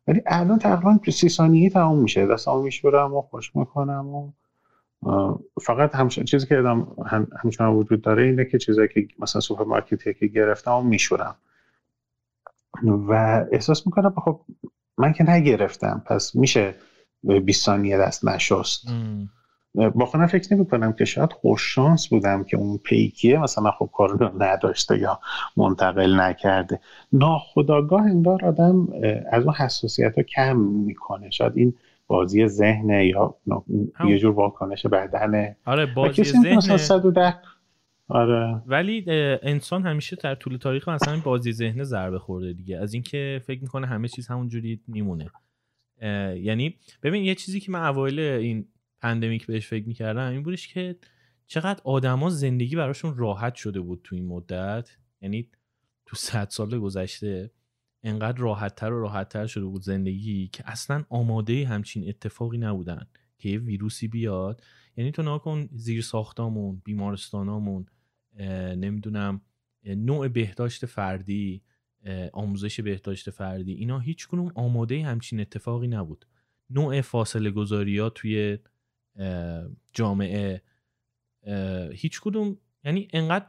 ولی 0.07 0.21
الان 0.25 0.59
تقریبا 0.59 1.00
سی 1.12 1.29
ثانیه 1.29 1.69
تمام 1.69 1.98
میشه. 2.00 2.27
دستامو 2.27 2.63
میشورم 2.63 3.13
و 3.13 3.21
خشک 3.21 3.55
می‌کنم 3.55 4.07
و 4.07 4.31
فقط 5.62 5.95
همچنان 5.95 6.25
چیزی 6.25 6.48
که 6.48 6.59
ادامه 6.59 6.95
هم 7.05 7.27
همچنان 7.43 7.74
وجود 7.74 8.01
داره 8.01 8.24
اینه 8.24 8.45
که 8.45 8.57
چیزایی 8.57 8.88
که 8.88 9.07
مثلا 9.19 9.41
سوپرمارکتی 9.41 10.13
که 10.13 10.27
گرفتم 10.27 10.71
و 10.71 10.81
میشورم. 10.81 11.36
و 12.83 13.45
احساس 13.51 13.88
می‌کنم 13.88 14.13
خب 14.25 14.41
من 14.98 15.13
که 15.13 15.29
نگرفتم. 15.29 16.03
پس 16.05 16.36
میشه 16.36 16.75
20 17.45 17.65
ثانیه 17.65 17.98
دست 17.98 18.25
نشست. 18.25 18.88
با 19.75 20.05
خودم 20.05 20.27
فکر 20.27 20.53
نمی 20.53 20.65
کنم 20.65 20.93
که 20.93 21.05
شاید 21.05 21.33
خوش 21.33 21.61
شانس 21.61 22.07
بودم 22.07 22.43
که 22.43 22.57
اون 22.57 22.77
پیکیه 22.77 23.39
مثلا 23.39 23.71
خب 23.71 23.89
کار 23.93 24.33
نداشته 24.39 24.99
یا 24.99 25.19
منتقل 25.57 26.19
نکرده. 26.19 26.79
ناخداگاه 27.13 28.01
انگار 28.01 28.45
آدم 28.45 28.88
از 29.31 29.43
اون 29.43 29.53
حساسیت 29.53 30.17
ها 30.17 30.23
کم 30.23 30.57
می‌کنه. 30.57 31.29
شاید 31.29 31.53
این 31.55 31.73
بازی 32.07 32.47
ذهنه 32.47 33.05
یا 33.05 33.35
یه 34.05 34.19
جور 34.19 34.35
واکنش 34.35 34.85
بدنه. 34.85 35.57
آره 35.65 35.85
بازی 35.85 36.23
ذهنه. 36.23 37.39
آره. 38.07 38.61
ولی 38.67 39.05
انسان 39.43 39.83
همیشه 39.83 40.15
در 40.15 40.35
طول 40.35 40.57
تاریخ 40.57 40.89
مثلا 40.89 41.19
بازی 41.23 41.51
ذهن 41.51 41.83
ضربه 41.83 42.19
خورده 42.19 42.53
دیگه. 42.53 42.77
از 42.77 42.93
اینکه 42.93 43.41
فکر 43.45 43.61
می‌کنه 43.61 43.88
همه 43.88 44.07
چیز 44.07 44.27
همونجوری 44.27 44.79
میمونه. 44.88 45.29
یعنی 46.35 46.75
ببین 47.03 47.23
یه 47.23 47.35
چیزی 47.35 47.59
که 47.59 47.71
من 47.71 47.88
اوایل 47.88 48.19
این 48.19 48.65
پندمیک 49.01 49.46
بهش 49.46 49.68
فکر 49.68 49.88
می‌کردم 49.88 50.32
این 50.32 50.44
بودش 50.44 50.68
که 50.68 50.96
چقدر 51.48 51.82
آدما 51.84 52.29
زندگی 52.29 52.75
براشون 52.75 53.18
راحت 53.18 53.56
شده 53.56 53.79
بود 53.79 54.01
تو 54.03 54.15
این 54.15 54.25
مدت. 54.25 54.98
یعنی 55.22 55.50
تو 56.06 56.15
صد 56.15 56.50
سال 56.50 56.79
گذشته 56.79 57.51
انقدر 58.03 58.38
راحتتر 58.38 58.94
و 58.94 59.01
راحتتر 59.01 59.48
شده 59.48 59.65
بود 59.65 59.82
زندگی 59.82 60.48
که 60.48 60.63
اصلا 60.65 61.03
آماده 61.10 61.68
همچین 61.68 62.10
اتفاقی 62.10 62.58
نبودن 62.58 63.08
که 63.38 63.50
یه 63.50 63.60
ویروسی 63.60 64.08
بیاد. 64.08 64.63
یعنی 64.98 65.12
تو 65.12 65.22
ناکن 65.22 65.70
زیر 65.72 66.01
ساختامون 66.01 66.82
بیمارستانامون 66.86 67.86
نمی‌دونم 68.75 69.41
نوع 69.84 70.27
بهداشت 70.27 70.86
فردی 70.86 71.62
آموزش 72.34 72.79
بهداشت 72.79 73.29
فردی 73.29 73.74
اینا 73.74 74.00
هیچ 74.00 74.27
کنون 74.27 74.51
آماده 74.56 75.03
همچین 75.03 75.39
اتفاقی 75.39 75.88
نبود. 75.88 76.25
نوع 76.70 77.01
فاصله 77.01 77.51
گذاری 77.51 77.98
ها 77.98 78.10
توی 78.10 78.58
جامعه 79.93 80.61
هیچ 81.93 82.21
کدوم 82.21 82.57
یعنی 82.83 83.07
انقدر 83.13 83.45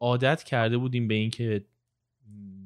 عادت 0.00 0.42
کرده 0.42 0.78
بودیم 0.78 1.08
به 1.08 1.14
اینکه 1.14 1.64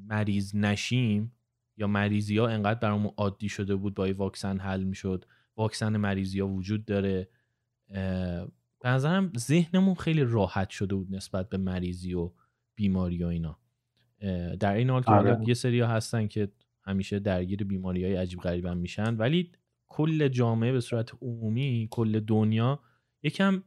مریض 0.07 0.55
نشیم 0.55 1.31
یا 1.77 1.87
مریضی 1.87 2.37
ها 2.37 2.47
انقدر 2.47 2.79
برامون 2.79 3.11
عادی 3.17 3.49
شده 3.49 3.75
بود 3.75 3.93
با 3.93 4.13
واکسن 4.13 4.57
حل 4.57 4.83
می‌شد. 4.83 5.25
واکسن 5.57 5.97
مریضی 5.97 6.39
ها 6.39 6.47
وجود 6.47 6.85
داره. 6.85 7.29
به 8.79 8.89
نظرم 8.89 9.31
ذهنمون 9.37 9.95
خیلی 9.95 10.23
راحت 10.23 10.69
شده 10.69 10.95
بود 10.95 11.15
نسبت 11.15 11.49
به 11.49 11.57
مریضی 11.57 12.13
و 12.13 12.31
بیماری 12.75 13.23
و 13.23 13.27
اینا. 13.27 13.59
در 14.59 14.73
این 14.73 14.89
حال 14.89 15.03
که 15.03 15.11
آره. 15.11 15.39
یه 15.47 15.53
سری 15.53 15.79
ها 15.79 15.87
هستن 15.87 16.27
که 16.27 16.51
همیشه 16.83 17.19
درگیر 17.19 17.63
بیماری 17.63 18.03
های 18.03 18.15
عجیب 18.15 18.39
غریبن 18.39 18.77
میشن. 18.77 19.17
ولی 19.17 19.51
کل 19.89 20.27
جامعه 20.27 20.71
به 20.71 20.79
صورت 20.79 21.11
عمومی 21.21 21.87
کل 21.91 22.19
دنیا 22.19 22.79
یکم 23.23 23.63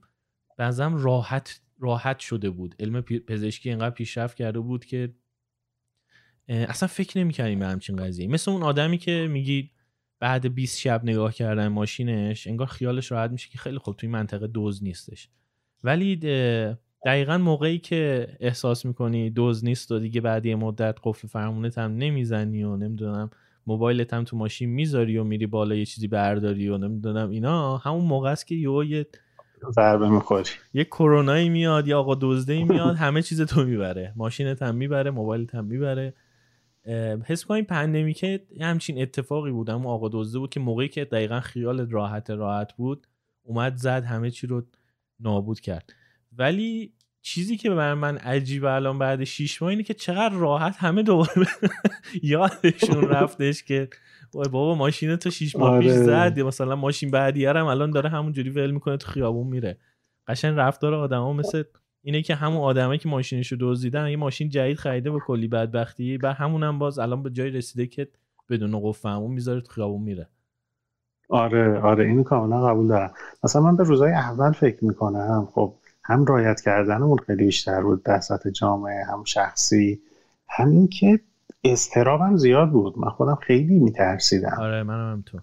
بنظرم 0.59 0.97
راحت 0.97 1.61
راحت 1.79 2.19
شده 2.19 2.51
بود. 2.51 2.75
علم 2.81 3.01
پزشکی 3.01 3.69
اینقدر 3.69 3.95
پیشرفت 3.95 4.37
کرده 4.37 4.61
بود 4.61 4.85
که 4.85 5.15
اصلا 6.49 6.89
فکر 6.89 7.19
نمی‌کردیم 7.19 7.59
به 7.59 7.67
همچین 7.67 7.97
قضیه 7.97 8.27
مثل 8.27 8.51
اون 8.51 8.63
آدمی 8.63 8.99
که 8.99 9.29
میگی 9.31 9.71
بعد 10.21 10.55
20 10.55 10.79
شب 10.79 11.05
نگاه 11.05 11.33
کردن 11.33 11.69
ماشینش 11.69 12.47
انگار 12.47 12.67
خیالش 12.67 13.13
راحت 13.13 13.31
میشه 13.31 13.49
که 13.49 13.59
خیلی 13.59 13.79
خوب 13.79 13.97
توی 13.97 14.09
منطقه 14.09 14.47
دوز 14.47 14.85
نیستش. 14.85 15.29
ولی 15.85 16.17
دقیقا 17.05 17.39
موقعی 17.39 17.79
که 17.79 18.29
احساس 18.41 18.87
می‌کنی 18.87 19.31
دوز 19.31 19.65
نیست 19.65 19.93
و 19.93 19.99
دیگه 19.99 20.21
بعد 20.21 20.47
یه 20.47 20.57
مدت 20.57 20.99
قفل 21.03 21.29
فرمونت 21.29 21.79
هم 21.79 21.97
نمی‌زنی 21.97 22.63
و 22.63 22.77
نمی‌دونم 22.77 23.31
موبایلت 23.67 24.15
هم 24.15 24.25
تو 24.25 24.37
ماشین 24.37 24.71
می‌ذاری 24.71 25.19
و 25.19 25.25
میری 25.25 25.47
بالا 25.47 25.75
یه 25.75 25.85
چیزی 25.85 26.09
برداری 26.09 26.69
و 26.69 26.79
نمی‌دونم 26.79 27.31
اینا. 27.31 27.77
همون 27.77 28.05
موقع 28.05 28.31
است 28.31 28.47
که 28.47 28.55
یه 28.55 29.07
ضربه 29.71 30.09
می‌خوری. 30.09 30.51
یه 30.75 30.85
کرونایی 30.85 31.49
میاد 31.49 31.89
یا 31.89 31.99
آقا 31.99 32.19
دزده 32.21 32.65
میاد 32.65 32.97
همه 32.97 33.23
چیز 33.23 33.43
تو 33.43 33.65
می‌بره. 33.65 34.13
ماشینت 34.17 34.63
هم 34.63 34.75
می‌بره 34.75 35.11
موبایلت 35.11 35.55
هم 35.55 35.65
می‌بره. 35.65 36.15
حس 37.27 37.45
کنیم 37.45 37.65
پندمی 37.65 38.15
که 38.15 38.47
همچین 38.61 39.03
اتفاقی 39.03 39.51
بود. 39.51 39.71
اما 39.71 39.91
آقا 39.93 40.09
دزده 40.13 40.39
بود 40.39 40.51
که 40.51 40.61
موقعی 40.61 40.89
که 40.89 41.05
دقیقا 41.05 41.41
خیال 41.41 41.91
راحت 41.91 42.31
راحت 42.31 42.73
بود 42.77 43.07
اومد 43.43 43.77
زد 43.77 44.05
همه 44.05 44.31
چی 44.31 44.47
رو 44.47 44.63
نابود 45.21 45.61
کرد. 45.61 45.93
ولی 46.33 46.93
چیزی 47.23 47.57
که 47.57 47.71
برای 47.71 47.95
من 47.95 48.17
عجیبه 48.19 48.73
الان 48.73 48.99
بعد 48.99 49.25
شیش 49.25 49.63
ماه 49.63 49.71
اینه 49.71 49.83
که 49.83 49.95
چقدر 49.95 50.35
راحت 50.35 50.77
همه 50.79 51.03
دوباره 51.03 51.47
یادشون 52.23 53.09
رفتش 53.09 53.63
که 53.63 53.89
بابا 54.33 54.75
ماشین 54.75 55.17
تو 55.17 55.31
شیش 55.31 55.57
ماه 55.57 55.81
پیش 55.81 55.93
آره. 55.93 56.03
زد. 56.03 56.41
مثلا 56.41 56.77
ماشین 56.77 57.11
بعدی 57.11 57.47
هم 57.47 57.67
الان 57.67 57.91
داره 57.91 58.09
همونجوری 58.09 58.51
ول 58.51 58.71
می‌کنه 58.71 58.97
تو 58.97 59.11
خیابون 59.11 59.47
میره. 59.47 59.79
قشنگ 60.29 60.59
رفتار 60.59 60.95
آدما 60.95 61.33
مثل 61.33 61.63
اینه 62.03 62.23
که 62.23 62.35
همون 62.35 62.61
آدمایی 62.61 62.99
که 62.99 63.09
ماشینشو 63.09 63.57
دزدیدن 63.61 64.11
یه 64.11 64.17
ماشین 64.17 64.49
جدید 64.49 64.77
خریده 64.77 65.11
با 65.11 65.19
کلی 65.27 65.49
بدبختی 65.49 66.17
و 66.17 66.33
همونم 66.33 66.79
باز 66.79 66.99
الان 66.99 67.23
به 67.23 67.31
جای 67.31 67.51
رسیده 67.51 67.87
که 67.87 68.09
بدون 68.49 68.81
قفل 68.83 69.09
همون 69.09 69.31
می‌ذاره 69.31 69.61
تو 69.61 69.73
خیابون 69.73 70.03
میره. 70.03 70.29
آره 71.29 71.81
آره. 71.81 72.05
اینو 72.05 72.23
کاملا 72.23 72.67
قبول 72.67 72.89
دارم. 72.89 73.13
مثلا 73.45 73.63
من 73.63 73.77
به 73.77 73.83
روزای 73.83 74.13
اول 74.13 74.53
فکر 74.53 74.85
می‌کنم 74.85 75.49
خب 75.55 75.75
هم 76.11 76.25
رایت 76.25 76.61
کردنمون 76.61 77.19
خیلی 77.19 77.45
بیشتر 77.45 77.83
بود 77.83 78.03
در 78.03 78.21
سطح 78.21 78.51
جامعه 78.51 79.05
هم 79.05 79.25
شخصی 79.25 80.01
همین 80.49 80.89
که 80.89 81.21
استرابم 81.65 82.37
زیاد 82.37 82.71
بود. 82.71 82.99
من 82.99 83.09
خودم 83.09 83.35
خیلی 83.35 83.79
میترسیدم. 83.79 84.57
آره 84.61 84.83
منم 84.83 85.13
هم 85.13 85.23
تو. 85.27 85.39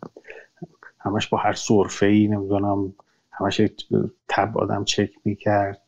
همش 1.00 1.28
با 1.28 1.38
هر 1.38 1.54
صرفه 1.54 2.06
ای 2.06 2.28
نمی‌دونم 2.28 2.94
همش 3.32 3.62
تب 4.28 4.58
آدم 4.58 4.84
چک 4.84 5.10
می‌کرد. 5.26 5.82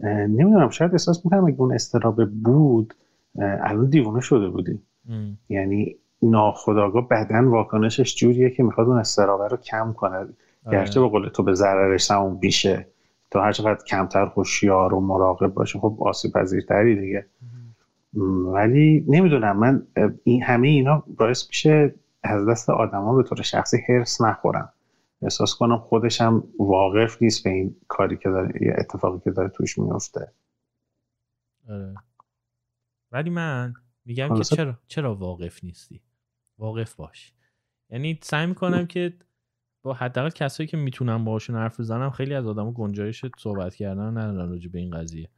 نمی‌دونم 0.00 0.70
شاید 0.70 0.92
احساس 0.92 1.24
می‌کنم 1.24 1.44
اگه 1.44 1.60
اون 1.60 1.72
استراب 1.72 2.30
بود 2.30 2.94
الان 3.38 3.90
دیوانه 3.90 4.20
شده 4.20 4.48
بودیم. 4.48 4.82
یعنی 5.48 5.96
ناخداگاه 6.22 7.08
بدن 7.08 7.44
واکنشش 7.44 8.16
جوریه 8.16 8.50
که 8.50 8.62
می‌خواد 8.62 8.88
اون 8.88 8.98
استرابه 8.98 9.48
رو 9.48 9.56
کم 9.56 9.92
کنه. 9.92 10.16
آره. 10.16 10.28
گرچه 10.72 11.00
به 11.00 11.08
قول 11.08 11.28
تو 11.28 11.42
به 11.42 11.54
ضررش 11.54 12.06
تموم 12.06 12.36
بیشه 12.36 12.86
تا 13.30 13.42
هر 13.42 13.52
چقدر 13.52 13.84
کمتر 13.84 14.26
خوشیار 14.26 14.94
و 14.94 15.00
مراقب 15.00 15.46
باشه 15.46 15.78
خب 15.78 15.98
آسیب 16.00 16.32
پذیرتری 16.32 17.00
دیگه 17.00 17.26
ولی 18.54 19.04
نمی‌دونم 19.08 19.56
من 19.58 19.86
این 20.24 20.42
همه 20.42 20.68
اینا 20.68 21.04
باعث 21.06 21.48
میشه 21.48 21.94
از 22.22 22.48
دست 22.48 22.70
آدما 22.70 23.16
به 23.16 23.22
طور 23.22 23.42
شخصی 23.42 23.76
هرس 23.88 24.20
نخورم 24.20 24.72
احساس 25.22 25.54
کنم 25.54 25.78
خودش 25.78 26.20
هم 26.20 26.44
واقف 26.58 27.22
نیست 27.22 27.44
به 27.44 27.50
این 27.50 27.76
کاری 27.88 28.16
که 28.16 28.28
داره 28.28 28.66
یا 28.66 28.74
اتفاقی 28.74 29.20
که 29.24 29.30
داره 29.30 29.48
توش 29.48 29.78
میفته 29.78 30.32
آره. 31.68 31.94
ولی 33.12 33.30
من 33.30 33.74
میگم 34.04 34.34
که 34.34 34.44
چرا 34.44 34.74
چرا 34.86 35.14
واقف 35.14 35.64
نیستی؟ 35.64 36.00
واقف 36.58 36.94
باش. 36.94 37.32
یعنی 37.90 38.18
سعی 38.22 38.46
می‌کنم 38.46 38.86
که 38.86 39.12
با 39.82 39.92
حداقل 39.92 40.30
کسایی 40.30 40.66
که 40.66 40.76
می‌تونم 40.76 41.24
باشون 41.24 41.56
حرف 41.56 41.80
بزنم 41.80 42.10
خیلی 42.10 42.34
از 42.34 42.46
آدمو 42.46 42.72
گنجایش 42.72 43.24
صحبت 43.38 43.74
کردن 43.74 44.18
ندارن 44.18 44.48
راجع 44.48 44.70
به 44.70 44.78
این 44.78 44.90
قضیه. 44.90 45.28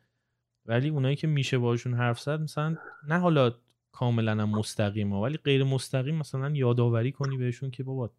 ولی 0.66 0.88
اونایی 0.88 1.16
که 1.16 1.26
میشه 1.26 1.58
باشون 1.58 1.94
حرف 1.94 2.20
زد 2.20 2.40
مثلا 2.40 2.76
نه 3.08 3.18
حالا 3.18 3.52
کاملا 3.92 4.46
مستقیم 4.46 5.12
ولی 5.12 5.36
غیر 5.36 5.64
مستقیم 5.64 6.14
مثلا 6.14 6.50
یادآوری 6.50 7.12
کنی 7.12 7.36
بهشون 7.36 7.70
که 7.70 7.82
بابا 7.82 8.10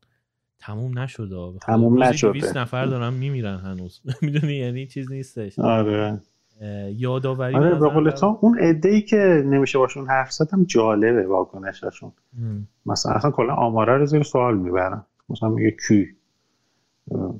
تموم 0.60 1.00
نشده. 1.00 1.60
تموم 1.62 2.04
نشده. 2.04 2.32
20 2.32 2.58
نفر 2.58 2.86
دارن 2.86 3.14
میمیرن 3.14 3.58
هنوز. 3.58 4.02
می‌دونی؟ 4.22 4.54
یعنی 4.54 4.88
چیز 4.88 5.12
نیستش. 5.12 5.60
آره. 5.60 6.22
یادآوری 6.96 7.56
آره 7.56 7.76
به 7.76 7.90
قول 7.90 8.10
تو 8.10 8.40
اون 8.42 8.60
عده 8.60 9.02
که 9.02 9.44
نمیشه 9.46 9.78
باشون 9.78 10.08
حرف 10.08 10.32
زدم 10.32 10.64
جالبه 10.64 11.28
واکنششون. 11.28 12.12
مثلا 12.86 13.12
اصلا 13.12 13.32
کلا 13.32 13.54
آماره 13.54 13.98
رو 13.98 14.06
زیر 14.06 14.24
سوال 14.24 14.58
می‌برن 14.58 15.06
مثلا 15.32 15.50
میگه 15.50 15.78
کی؟ 15.88 16.16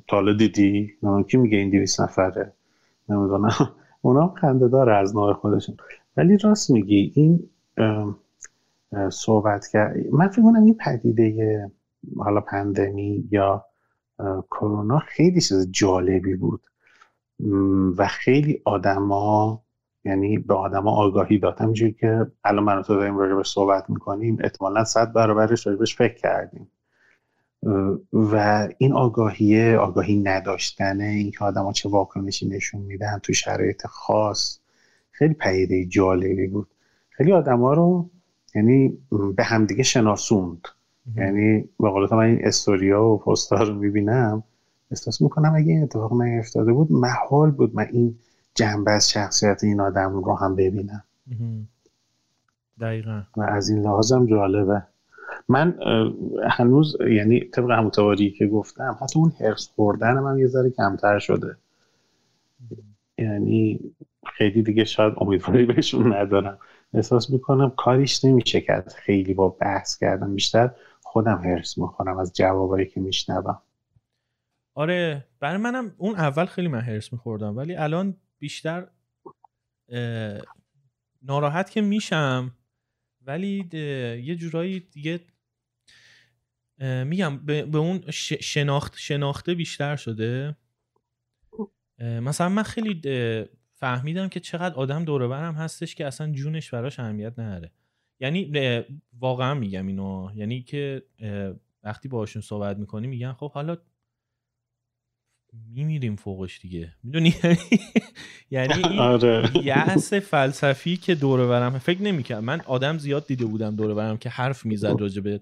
تالا 0.08 0.32
دیدی؟ 0.32 0.92
نه 1.02 1.22
کی 1.22 1.36
میگه 1.36 1.58
این 1.58 1.70
200 1.70 2.00
نفره؟ 2.00 2.52
نمی‌دونم. 3.08 3.50
اونا 4.02 4.28
خنده 4.28 4.68
داره 4.68 4.96
از 4.96 5.16
نوع 5.16 5.32
خودشون. 5.32 5.76
ولی 6.16 6.36
راست 6.36 6.70
میگی 6.70 7.12
این 7.14 7.50
صحبت 9.10 9.66
کرد 9.66 9.96
من 10.12 10.28
فکر 10.28 10.42
کنم 10.42 10.64
این 10.64 10.74
پدیده 10.74 11.70
حالا 12.18 12.40
پندمی 12.40 13.28
یا 13.30 13.64
کرونا 14.50 14.98
خیلی 14.98 15.40
چیز 15.40 15.70
جالبی 15.70 16.34
بود. 16.34 16.66
و 17.96 18.06
خیلی 18.06 18.62
آدما 18.64 19.62
یعنی 20.04 20.38
به 20.38 20.54
آدما 20.54 20.90
آگاهی 20.90 21.38
داد. 21.38 21.60
همینجوری 21.60 21.92
که 21.92 22.26
الان 22.44 22.64
من 22.64 22.82
تو 22.82 22.94
داریم 22.94 23.18
راجبش 23.18 23.52
صحبت 23.52 23.90
می‌کنیم 23.90 24.38
احتمالا 24.40 24.84
صد 24.84 25.12
برابرش 25.12 25.66
راجبش 25.66 25.96
فکر 25.96 26.14
کردیم. 26.14 26.70
و 28.12 28.68
این 28.78 28.92
آگاهیه 28.92 29.76
آگاهی 29.76 30.18
نداشتنه 30.18 31.04
اینکه 31.04 31.44
آدما 31.44 31.72
چه 31.72 31.88
واکنشی 31.88 32.48
نشون 32.48 32.80
میدن 32.80 33.18
تو 33.22 33.32
شرایط 33.32 33.86
خاص 33.86 34.58
خیلی 35.10 35.34
پیده 35.34 35.84
جالبی 35.84 36.46
بود. 36.46 36.68
خیلی 37.10 37.32
آدما 37.32 37.72
رو 37.72 38.10
یعنی 38.54 38.98
به 39.36 39.44
همدیگه 39.44 39.82
شناسوند. 39.82 40.68
یعنی 41.16 41.68
به 41.80 41.90
قول 41.90 42.08
من 42.12 42.18
این 42.18 42.40
استوریا 42.42 43.04
و 43.04 43.18
پستها 43.18 43.62
رو 43.62 43.74
می‌بینم 43.74 44.42
احساس 44.90 45.22
می‌کنم 45.22 45.54
اگه 45.54 45.72
این 45.72 45.82
اتفاق 45.82 46.22
نیفتاده 46.22 46.72
بود 46.72 46.92
محال 46.92 47.50
بود 47.50 47.74
من 47.74 47.86
این 47.92 48.18
جنبه 48.54 48.90
از 48.90 49.10
شخصیت 49.10 49.64
این 49.64 49.80
آدم 49.80 50.12
رو 50.12 50.34
هم 50.34 50.56
ببینم. 50.56 51.04
دقیقا. 52.80 53.22
و 53.36 53.42
از 53.42 53.68
این 53.68 53.82
لحاظم 53.82 54.26
جالبه. 54.26 54.82
من 55.48 55.78
هنوز 56.50 56.96
یعنی 57.10 57.40
طبق 57.40 57.70
همون 57.70 58.16
که 58.38 58.46
گفتم 58.46 58.98
حتی 59.00 59.18
اون 59.18 59.32
هرس 59.40 59.68
خوردن 59.74 60.18
من 60.18 60.38
یه 60.38 60.46
ذره 60.46 60.70
کمتر 60.70 61.18
شده. 61.18 61.56
یعنی 63.18 63.80
خیلی 64.36 64.62
دیگه 64.62 64.84
شاید 64.84 65.14
امیدواری 65.16 65.66
بهشون 65.66 66.14
ندارم. 66.14 66.58
احساس 66.94 67.30
می‌کنم 67.30 67.70
کاریش 67.70 68.24
نمیشه 68.24 68.60
کرد. 68.60 68.92
خیلی 68.92 69.34
با 69.34 69.48
بحث 69.48 69.98
کردم 69.98 70.34
بیشتر 70.34 70.70
خودم 71.02 71.42
هرس 71.44 71.78
می‌خورم 71.78 72.18
از 72.18 72.32
جوابایی 72.32 72.86
که 72.86 73.00
میشنوم. 73.00 73.58
آره 74.74 75.24
برای 75.40 75.56
منم 75.56 75.94
اون 75.98 76.14
اول 76.14 76.44
خیلی 76.44 76.68
من 76.68 76.80
هرس 76.80 77.12
میخوردم. 77.12 77.56
ولی 77.56 77.74
الان 77.76 78.16
بیشتر 78.38 78.86
ناراحت 81.22 81.70
که 81.70 81.80
میشم. 81.80 82.50
ولی 83.26 83.68
یه 84.24 84.36
جورایی 84.36 84.80
دیگه 84.80 85.20
میگم 87.04 87.38
به, 87.46 87.78
اون 87.78 88.10
شناخت 88.40 88.98
شناخته 88.98 89.54
بیشتر 89.54 89.96
شده. 89.96 90.56
مثلا 91.98 92.48
من 92.48 92.62
خیلی 92.62 93.00
فهمیدم 93.74 94.28
که 94.28 94.40
چقدر 94.40 94.74
آدم 94.74 95.04
دوره 95.04 95.28
برم 95.28 95.54
هستش 95.54 95.94
که 95.94 96.06
اصلا 96.06 96.32
جونش 96.32 96.70
براش 96.70 97.00
اهمیت 97.00 97.38
نداره 97.38 97.72
یعنی 98.20 98.52
واقعا 99.18 99.54
میگم 99.54 99.86
اینو. 99.86 100.30
یعنی 100.34 100.62
که 100.62 101.02
وقتی 101.82 102.08
باشون 102.08 102.42
صحبت 102.42 102.76
می‌کنی 102.76 103.06
میگن 103.06 103.32
خب 103.32 103.52
حالا 103.52 103.76
میمیریم 105.52 106.16
فوقش 106.16 106.60
دیگه. 106.60 106.92
می‌دونی؟ 107.02 107.34
یعنی 108.50 108.72
این 108.74 108.98
آره. 109.12 109.50
یأس 109.64 110.14
فلسفی 110.14 110.96
که 110.96 111.14
دوره 111.14 111.46
برم 111.46 111.78
فکر 111.78 112.02
نمی‌کنم 112.02 112.44
من 112.44 112.60
آدم 112.60 112.98
زیاد 112.98 113.26
دیده 113.26 113.44
بودم 113.44 113.76
دوره 113.76 113.94
برم 113.94 114.16
که 114.16 114.28
حرف 114.28 114.66
می‌زد 114.66 115.00
راجع 115.00 115.22
به 115.22 115.40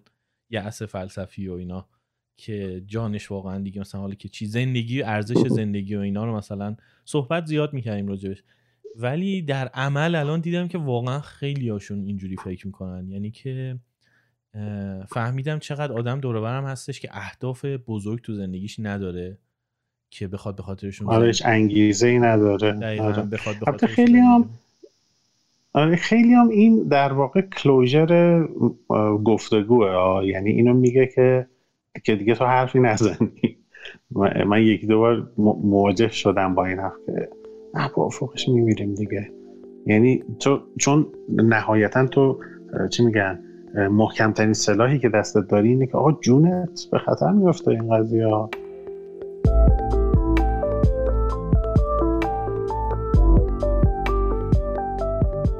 یأس 0.50 0.82
فلسفی 0.82 1.48
و 1.48 1.52
اینا. 1.52 1.88
که 2.36 2.82
جانش 2.86 3.30
واقعا 3.30 3.58
دیگه 3.58 3.80
مثلا 3.80 4.00
حالا 4.00 4.14
که 4.14 4.28
چی 4.28 4.46
زندگی 4.46 5.02
ارزش 5.02 5.36
زندگی 5.36 5.94
و 5.96 6.00
اینا 6.00 6.24
رو 6.24 6.36
مثلا 6.36 6.76
صحبت 7.04 7.46
زیاد 7.46 7.72
می‌کردیم 7.72 8.06
راجبش. 8.08 8.42
ولی 8.96 9.42
در 9.42 9.68
عمل 9.68 10.14
الان 10.14 10.40
دیدم 10.40 10.68
که 10.68 10.78
واقعا 10.78 11.20
خیلی 11.20 11.68
هاشون 11.68 12.04
اینجوری 12.04 12.36
فکر 12.36 12.66
می‌کنن. 12.66 13.08
یعنی 13.08 13.30
که 13.30 13.78
فهمیدم 15.08 15.58
چقدر 15.58 15.92
آدم 15.92 16.20
دور 16.20 16.64
هستش 16.64 17.00
که 17.00 17.08
اهداف 17.12 17.64
بزرگ 17.64 18.22
تو 18.22 18.34
زندگیش 18.34 18.76
نداره. 18.78 19.38
که 20.10 20.28
بخواد 20.28 20.56
به 20.56 20.62
خاطرشون 20.62 21.08
آره 21.08 21.32
انگیزه 21.44 22.06
ای 22.06 22.18
نداره. 22.18 23.00
آره. 23.00 23.22
بخواد 23.22 23.80
به 23.80 23.86
خیلی 23.86 24.18
هم 24.18 24.44
آره 25.72 25.96
خیلی 25.96 26.34
هم 26.34 26.48
این 26.48 26.82
در 26.82 27.12
واقع 27.12 27.40
کلوژر 27.40 28.42
گفتگوه 29.24 29.86
یعنی 30.24 30.50
اینو 30.50 30.74
میگه 30.74 31.06
که 31.06 31.46
که 32.04 32.16
دیگه 32.16 32.34
تو 32.34 32.44
حرفی 32.44 32.80
نزنی. 32.80 33.56
من 34.46 34.62
یکی 34.62 34.86
دو 34.86 34.98
بار 34.98 35.30
مواجه 35.36 36.08
شدم 36.08 36.54
با 36.54 36.66
این 36.66 36.78
حرف 36.78 36.96
که 37.06 37.28
نه 37.74 37.90
با 37.96 38.08
فوقش 38.08 38.48
میمیریم 38.48 38.94
دیگه. 38.94 39.30
یعنی 39.86 40.22
تو 40.38 40.60
چون 40.78 41.06
نهایتا 41.28 42.06
تو 42.06 42.40
چی 42.90 43.04
میگن؟ 43.04 43.38
محکمترین 43.90 44.52
سلاحی 44.52 44.98
که 44.98 45.08
دستت 45.08 45.48
داری 45.48 45.68
اینه 45.68 45.86
که 45.86 45.96
آقا 45.96 46.12
جونت 46.12 46.86
به 46.92 46.98
خطر 46.98 47.30
میفته 47.30 47.70
این 47.70 47.96
قضیه 47.96 48.26
ها. 48.26 48.50